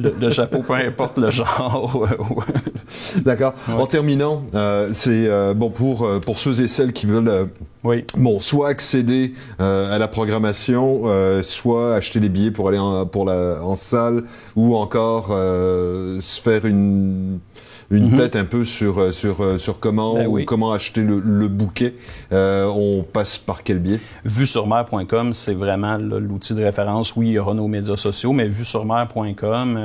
le, 0.00 0.30
chapeau, 0.30 0.62
peu 0.62 0.74
importe 0.74 1.18
le 1.18 1.30
genre. 1.30 2.06
D'accord. 3.24 3.54
En 3.68 3.86
terminant, 3.86 4.42
c'est 4.92 5.28
bon 5.54 5.70
pour 5.70 6.08
pour 6.20 6.38
ceux 6.38 6.60
et 6.60 6.68
celles 6.68 6.92
qui 6.92 7.06
veulent 7.06 7.28
euh, 7.28 7.44
oui. 7.84 8.04
bon, 8.16 8.38
soit 8.38 8.68
accéder 8.68 9.32
euh, 9.60 9.94
à 9.94 9.98
la 9.98 10.08
programmation, 10.08 11.02
euh, 11.06 11.42
soit 11.42 11.94
acheter 11.94 12.20
des 12.20 12.28
billets 12.28 12.50
pour 12.50 12.68
aller 12.68 12.78
en, 12.78 13.06
pour 13.06 13.24
la, 13.24 13.62
en 13.62 13.74
salle, 13.74 14.24
ou 14.56 14.76
encore 14.76 15.28
se 15.28 16.40
faire 16.40 16.64
une 16.66 17.40
une 17.90 18.10
mhm. 18.10 18.16
tête 18.16 18.36
un 18.36 18.44
peu 18.44 18.64
sur 18.64 19.12
sur 19.12 19.60
sur 19.60 19.80
comment 19.80 20.14
ben 20.14 20.44
comment 20.44 20.72
acheter 20.72 21.02
le, 21.02 21.20
le 21.20 21.48
bouquet. 21.48 21.94
on 22.30 23.04
passe 23.12 23.38
par 23.38 23.62
quel 23.62 23.78
biais? 23.78 24.00
Vue 24.24 24.46
sur 24.46 24.66
mer.com, 24.66 25.32
c'est 25.32 25.54
vraiment 25.54 25.96
l'outil 25.98 26.54
de 26.54 26.62
référence. 26.62 27.16
Oui, 27.16 27.28
il 27.28 27.32
y 27.32 27.38
aura 27.38 27.54
nos 27.54 27.68
médias 27.68 27.96
sociaux, 27.96 28.32
mais 28.32 28.46
vue 28.46 28.64
sur 28.64 28.84
mer.com 28.84 29.78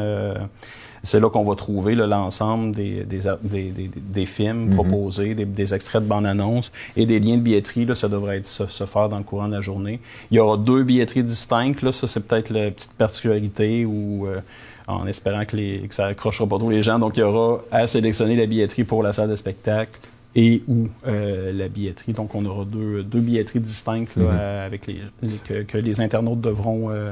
c'est 1.05 1.19
là 1.19 1.29
qu'on 1.29 1.43
va 1.43 1.55
trouver 1.55 1.95
l'ensemble 1.95 2.75
des, 2.75 3.03
des, 3.03 3.19
des, 3.43 3.89
des, 3.95 4.25
films 4.25 4.65
mhm. 4.65 4.75
proposés, 4.75 5.35
des, 5.35 5.73
extraits 5.73 6.03
de 6.03 6.07
bande-annonce 6.07 6.71
et 6.97 7.05
des 7.05 7.19
liens 7.19 7.37
de 7.37 7.41
billetterie. 7.41 7.85
Là, 7.85 7.95
ça 7.95 8.09
devrait 8.09 8.37
être, 8.37 8.47
se, 8.47 8.85
faire 8.85 9.07
dans 9.07 9.17
le 9.17 9.23
courant 9.23 9.47
de 9.47 9.53
la 9.53 9.61
journée. 9.61 9.99
Il 10.31 10.37
y 10.37 10.39
aura 10.39 10.57
deux 10.57 10.83
billetteries 10.83 11.23
distinctes. 11.23 11.83
Là, 11.83 11.91
ça, 11.91 12.07
c'est 12.07 12.21
peut-être 12.21 12.49
la 12.49 12.71
petite 12.71 12.93
particularité 12.93 13.85
ou 13.85 14.25
euh, 14.25 14.41
en 14.87 15.05
espérant 15.05 15.45
que, 15.45 15.55
les, 15.55 15.79
que 15.87 15.93
ça 15.93 16.07
accrochera 16.07 16.47
pas 16.47 16.57
trop 16.57 16.71
les 16.71 16.81
gens. 16.81 16.97
Donc, 16.97 17.17
il 17.17 17.19
y 17.19 17.23
aura 17.23 17.61
à 17.71 17.85
sélectionner 17.85 18.35
la 18.35 18.47
billetterie 18.47 18.83
pour 18.83 19.03
la 19.03 19.13
salle 19.13 19.29
de 19.29 19.35
spectacle 19.35 19.99
et 20.35 20.63
ou 20.67 20.87
euh, 21.07 21.51
la 21.53 21.67
billetterie. 21.67 22.13
Donc, 22.13 22.33
on 22.33 22.43
aura 22.45 22.65
deux, 22.65 23.03
deux 23.03 23.21
billetteries 23.21 23.59
distinctes 23.59 24.15
là, 24.15 24.23
mhm. 24.23 24.65
avec 24.65 24.87
les, 24.87 25.01
que, 25.47 25.61
que, 25.61 25.77
les 25.77 26.01
internautes 26.01 26.41
devront 26.41 26.89
euh, 26.89 27.11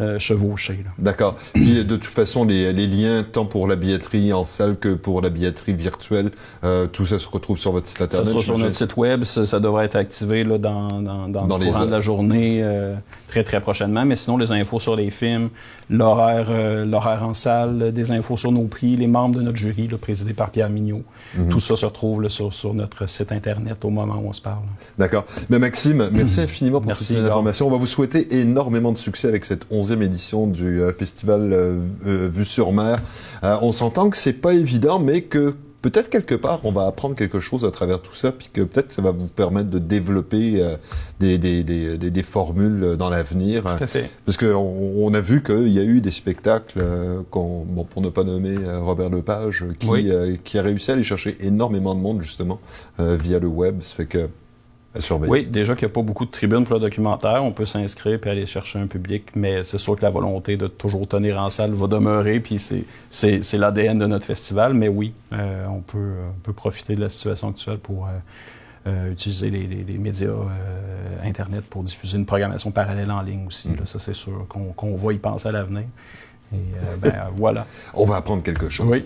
euh, 0.00 0.18
chevaucher. 0.18 0.84
D'accord. 0.98 1.36
Puis 1.54 1.84
de 1.84 1.96
toute 1.96 2.04
façon, 2.04 2.44
les, 2.44 2.72
les, 2.72 2.86
liens, 2.86 3.22
tant 3.22 3.46
pour 3.46 3.66
la 3.66 3.76
billetterie 3.76 4.32
en 4.32 4.44
salle 4.44 4.76
que 4.76 4.94
pour 4.94 5.22
la 5.22 5.30
billetterie 5.30 5.74
virtuelle, 5.74 6.30
euh, 6.64 6.86
tout 6.86 7.06
ça 7.06 7.18
se 7.18 7.28
retrouve 7.28 7.58
sur 7.58 7.72
votre 7.72 7.86
site 7.86 8.02
internet. 8.02 8.26
Ça 8.26 8.32
sera 8.32 8.42
sur 8.42 8.58
notre 8.58 8.76
site 8.76 8.96
web, 8.96 9.24
ça, 9.24 9.60
devrait 9.60 9.86
être 9.86 9.96
activé 9.96 10.44
là, 10.44 10.58
dans, 10.58 10.88
dans, 10.88 11.28
dans, 11.28 11.58
le 11.58 11.64
courant 11.64 11.86
de 11.86 11.90
la 11.90 12.00
journée 12.00 12.60
euh, 12.62 12.94
très 13.26 13.44
très 13.44 13.60
prochainement. 13.60 14.04
Mais 14.04 14.16
sinon, 14.16 14.36
les 14.36 14.52
infos 14.52 14.80
sur 14.80 14.96
les 14.96 15.10
films, 15.10 15.48
l'horaire 15.90 16.46
euh, 16.50 16.84
l'horaire 16.84 17.22
en 17.22 17.34
salle, 17.34 17.92
des 17.92 18.12
infos 18.12 18.36
sur 18.36 18.52
nos 18.52 18.64
prix, 18.64 18.96
les 18.96 19.06
membres 19.06 19.36
de 19.36 19.42
notre 19.42 19.56
jury, 19.56 19.88
là, 19.88 19.98
présidé 19.98 20.32
par 20.32 20.50
Pierre 20.50 20.70
Mignot, 20.70 21.02
mhm. 21.36 21.48
tout 21.48 21.60
ça 21.60 21.76
se 21.76 21.86
retrouve 21.86 22.22
là, 22.22 22.28
sur, 22.28 22.52
sur, 22.52 22.74
notre 22.74 23.08
site 23.08 23.32
internet 23.32 23.84
au 23.84 23.90
moment 23.90 24.16
où 24.22 24.28
on 24.28 24.32
se 24.32 24.40
parle. 24.40 24.64
D'accord. 24.98 25.24
Mais 25.48 25.58
Maxime, 25.58 26.08
merci 26.12 26.40
infiniment 26.40 26.80
pour 26.80 26.88
merci, 26.88 27.14
toutes 27.14 27.22
ces 27.22 27.28
informations. 27.28 27.66
On 27.66 27.70
va 27.70 27.78
vous 27.78 27.86
souhaiter 27.86 28.38
énormément 28.38 28.92
de 28.92 28.98
succès 28.98 29.28
avec 29.28 29.44
cette 29.44 29.62
11 29.70 29.85
édition 29.94 30.46
du 30.46 30.80
euh, 30.80 30.92
festival 30.92 31.52
euh, 31.52 31.80
euh, 32.06 32.28
Vue 32.28 32.44
sur 32.44 32.72
mer. 32.72 32.98
on 33.42 33.72
s'entend 33.72 34.10
que 34.10 34.16
c'est 34.16 34.32
pas 34.32 34.54
évident, 34.54 34.98
mais 34.98 35.22
que 35.22 35.54
peut-être 35.82 36.10
quelque 36.10 36.34
part, 36.34 36.60
on 36.64 36.72
va 36.72 36.86
apprendre 36.86 37.14
quelque 37.14 37.40
chose 37.40 37.64
à 37.64 37.70
travers 37.70 38.02
tout 38.02 38.14
ça, 38.14 38.32
puis 38.32 38.48
que 38.52 38.62
peut-être 38.62 38.90
ça 38.90 39.02
va 39.02 39.12
vous 39.12 39.28
permettre 39.28 39.70
de 39.70 39.78
développer 39.78 40.62
des, 41.20 41.38
des, 41.38 41.62
des, 41.62 41.96
des, 41.96 42.22
formules 42.22 42.96
dans 42.96 43.08
l'avenir. 43.08 43.62
Tout 43.62 43.84
à 43.84 43.86
fait. 43.86 44.10
Parce 44.24 44.36
qu'on 44.36 44.94
on 44.96 45.14
a 45.14 45.20
vu 45.20 45.42
qu'il 45.42 45.68
y 45.68 45.78
a 45.78 45.84
eu 45.84 46.00
des 46.00 46.10
spectacles, 46.10 46.82
bon, 47.30 47.84
pour 47.88 48.02
ne 48.02 48.08
pas 48.08 48.24
nommer 48.24 48.56
Robert 48.80 49.10
Lepage, 49.10 49.64
qui, 49.78 50.10
qui 50.42 50.58
a 50.58 50.62
réussi 50.62 50.90
à 50.90 50.94
aller 50.94 51.04
chercher 51.04 51.36
énormément 51.40 51.94
de 51.94 52.00
monde, 52.00 52.20
justement, 52.20 52.58
via 52.98 53.38
le 53.38 53.48
web. 53.48 53.80
Ça 53.82 53.94
fait 53.94 54.06
que 54.06 54.28
oui, 55.28 55.46
déjà 55.46 55.74
qu'il 55.74 55.86
n'y 55.86 55.92
a 55.92 55.94
pas 55.94 56.02
beaucoup 56.02 56.24
de 56.24 56.30
tribunes 56.30 56.64
pour 56.64 56.74
le 56.74 56.80
documentaire, 56.80 57.44
on 57.44 57.52
peut 57.52 57.64
s'inscrire 57.64 58.18
et 58.24 58.28
aller 58.28 58.46
chercher 58.46 58.78
un 58.78 58.86
public, 58.86 59.30
mais 59.34 59.64
c'est 59.64 59.78
sûr 59.78 59.96
que 59.96 60.02
la 60.02 60.10
volonté 60.10 60.56
de 60.56 60.66
toujours 60.66 61.06
tenir 61.06 61.40
en 61.40 61.50
salle 61.50 61.72
va 61.72 61.86
demeurer, 61.86 62.40
puis 62.40 62.58
c'est 62.58 63.58
l'ADN 63.58 63.98
de 63.98 64.06
notre 64.06 64.24
festival, 64.24 64.74
mais 64.74 64.88
oui, 64.88 65.12
euh, 65.32 65.66
on, 65.66 65.80
peut, 65.80 66.14
peut, 66.42 66.52
profiter 66.52 66.94
de 66.94 67.00
la 67.00 67.08
situation 67.08 67.50
actuelle 67.50 67.78
pour 67.78 68.06
euh, 68.06 68.10
euh, 68.86 69.12
utiliser 69.12 69.50
les, 69.50 69.66
les, 69.66 69.98
médias 69.98 70.30
Internet 71.24 71.64
pour 71.68 71.82
diffuser 71.82 72.18
une 72.18 72.26
programmation 72.26 72.70
parallèle 72.70 73.10
en 73.10 73.20
ligne 73.22 73.46
aussi. 73.46 73.68
Là, 73.68 73.84
ça, 73.84 73.98
c'est 73.98 74.14
sûr 74.14 74.46
qu'on 74.48 74.94
va 74.94 75.12
y 75.12 75.18
penser 75.18 75.48
à 75.48 75.52
l'avenir. 75.52 75.84
Et 76.52 76.56
euh, 76.56 76.96
ben, 77.00 77.14
voilà. 77.36 77.66
On 77.94 78.04
va 78.04 78.16
apprendre 78.16 78.42
quelque 78.42 78.68
chose. 78.68 78.86
Oui. 78.88 79.04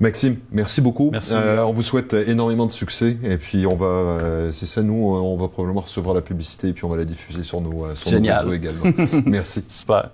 Maxime, 0.00 0.36
merci 0.52 0.80
beaucoup. 0.80 1.10
Merci. 1.10 1.34
Euh, 1.34 1.64
on 1.64 1.72
vous 1.72 1.82
souhaite 1.82 2.14
énormément 2.14 2.66
de 2.66 2.72
succès. 2.72 3.16
Et 3.22 3.38
puis, 3.38 3.66
on 3.66 3.74
va, 3.74 3.86
euh, 3.86 4.52
c'est 4.52 4.66
ça, 4.66 4.82
nous, 4.82 4.94
on 4.94 5.36
va 5.36 5.48
probablement 5.48 5.80
recevoir 5.80 6.14
la 6.14 6.22
publicité 6.22 6.68
et 6.68 6.72
puis 6.72 6.84
on 6.84 6.88
va 6.88 6.96
la 6.96 7.04
diffuser 7.04 7.42
sur 7.42 7.60
nos, 7.60 7.94
sur 7.94 8.12
nos 8.12 8.34
réseaux 8.34 8.52
également. 8.52 8.84
merci. 9.26 9.64
Super. 9.68 10.10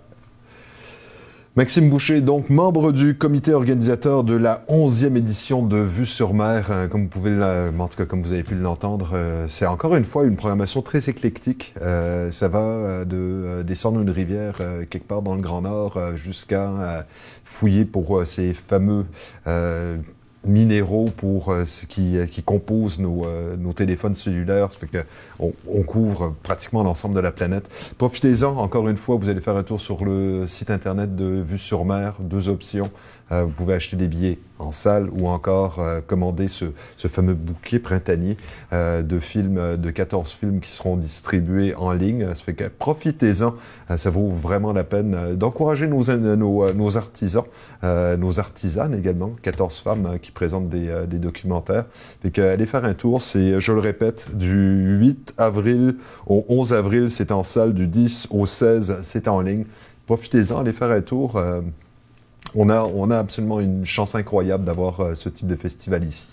Maxime 1.54 1.90
Boucher, 1.90 2.22
donc 2.22 2.48
membre 2.48 2.92
du 2.92 3.14
comité 3.14 3.52
organisateur 3.52 4.24
de 4.24 4.34
la 4.34 4.64
11e 4.70 5.16
édition 5.16 5.62
de 5.62 5.76
Vue 5.76 6.06
sur 6.06 6.32
mer. 6.32 6.68
Euh, 6.70 6.88
comme 6.88 7.02
vous 7.02 7.08
pouvez, 7.08 7.30
en 7.78 7.88
tout 7.88 7.98
cas 7.98 8.06
comme 8.06 8.22
vous 8.22 8.32
avez 8.32 8.42
pu 8.42 8.54
l'entendre, 8.54 9.10
euh, 9.12 9.44
c'est 9.48 9.66
encore 9.66 9.94
une 9.94 10.06
fois 10.06 10.24
une 10.24 10.36
programmation 10.36 10.80
très 10.80 11.10
éclectique. 11.10 11.74
Euh, 11.82 12.30
ça 12.30 12.48
va 12.48 13.04
de 13.04 13.62
descendre 13.66 14.00
une 14.00 14.08
rivière 14.08 14.60
quelque 14.88 15.06
part 15.06 15.20
dans 15.20 15.34
le 15.34 15.42
Grand 15.42 15.60
Nord 15.60 16.00
jusqu'à 16.16 17.06
fouiller 17.44 17.84
pour 17.84 18.22
ces 18.24 18.54
fameux 18.54 19.04
minéraux 20.44 21.08
pour 21.16 21.50
euh, 21.50 21.64
ce 21.66 21.86
qui, 21.86 22.18
euh, 22.18 22.26
qui 22.26 22.42
compose 22.42 22.98
nos, 22.98 23.24
euh, 23.26 23.56
nos, 23.56 23.72
téléphones 23.72 24.14
cellulaires. 24.14 24.72
Ça 24.72 24.78
fait 24.78 24.86
que 24.86 24.98
on, 25.38 25.82
couvre 25.82 26.34
pratiquement 26.42 26.82
l'ensemble 26.82 27.14
de 27.14 27.20
la 27.20 27.32
planète. 27.32 27.68
Profitez-en. 27.98 28.56
Encore 28.56 28.88
une 28.88 28.96
fois, 28.96 29.16
vous 29.16 29.28
allez 29.28 29.40
faire 29.40 29.56
un 29.56 29.62
tour 29.62 29.80
sur 29.80 30.04
le 30.04 30.46
site 30.46 30.70
internet 30.70 31.14
de 31.16 31.24
Vue 31.42 31.58
sur 31.58 31.84
mer. 31.84 32.14
Deux 32.20 32.48
options. 32.48 32.90
vous 33.30 33.48
pouvez 33.48 33.74
acheter 33.74 33.96
des 33.96 34.08
billets 34.08 34.38
en 34.62 34.72
salle 34.72 35.08
ou 35.12 35.28
encore 35.28 35.78
euh, 35.78 36.00
commander 36.00 36.48
ce, 36.48 36.66
fameux 36.96 37.34
bouquet 37.34 37.78
printanier 37.78 38.36
euh, 38.72 39.02
de 39.02 39.18
films, 39.18 39.76
de 39.76 39.90
14 39.90 40.30
films 40.30 40.60
qui 40.60 40.70
seront 40.70 40.96
distribués 40.96 41.74
en 41.74 41.92
ligne. 41.92 42.26
Ça 42.28 42.44
fait 42.44 42.54
que 42.54 42.64
profitez-en, 42.64 43.54
euh, 43.90 43.96
ça 43.96 44.10
vaut 44.10 44.28
vraiment 44.28 44.72
la 44.72 44.84
peine 44.84 45.36
d'encourager 45.36 45.86
nos, 45.86 46.04
nos, 46.74 46.96
artisans, 46.96 47.44
nos 47.82 48.40
artisanes 48.40 48.94
également, 48.94 49.32
14 49.42 49.78
femmes 49.78 50.18
qui 50.20 50.30
présentent 50.30 50.68
des, 50.68 50.92
des 51.06 51.18
documentaires. 51.18 51.84
Fait 52.22 52.30
que 52.30 52.40
allez 52.40 52.66
faire 52.66 52.84
un 52.84 52.94
tour, 52.94 53.22
c'est, 53.22 53.60
je 53.60 53.72
le 53.72 53.80
répète, 53.80 54.36
du 54.36 54.96
8 54.98 55.34
avril 55.38 55.96
au 56.26 56.44
11 56.48 56.72
avril, 56.72 57.10
c'est 57.10 57.32
en 57.32 57.42
salle, 57.42 57.74
du 57.74 57.88
10 57.88 58.28
au 58.30 58.46
16, 58.46 58.98
c'est 59.02 59.28
en 59.28 59.40
ligne. 59.40 59.64
Profitez-en, 60.06 60.60
allez 60.60 60.72
faire 60.72 60.90
un 60.90 61.00
tour 61.00 61.40
on 62.54 62.68
a, 62.70 62.82
on 62.82 63.10
a 63.10 63.18
absolument 63.18 63.60
une 63.60 63.84
chance 63.84 64.14
incroyable 64.14 64.64
d'avoir 64.64 65.00
euh, 65.00 65.14
ce 65.14 65.28
type 65.28 65.46
de 65.46 65.56
festival 65.56 66.04
ici. 66.04 66.28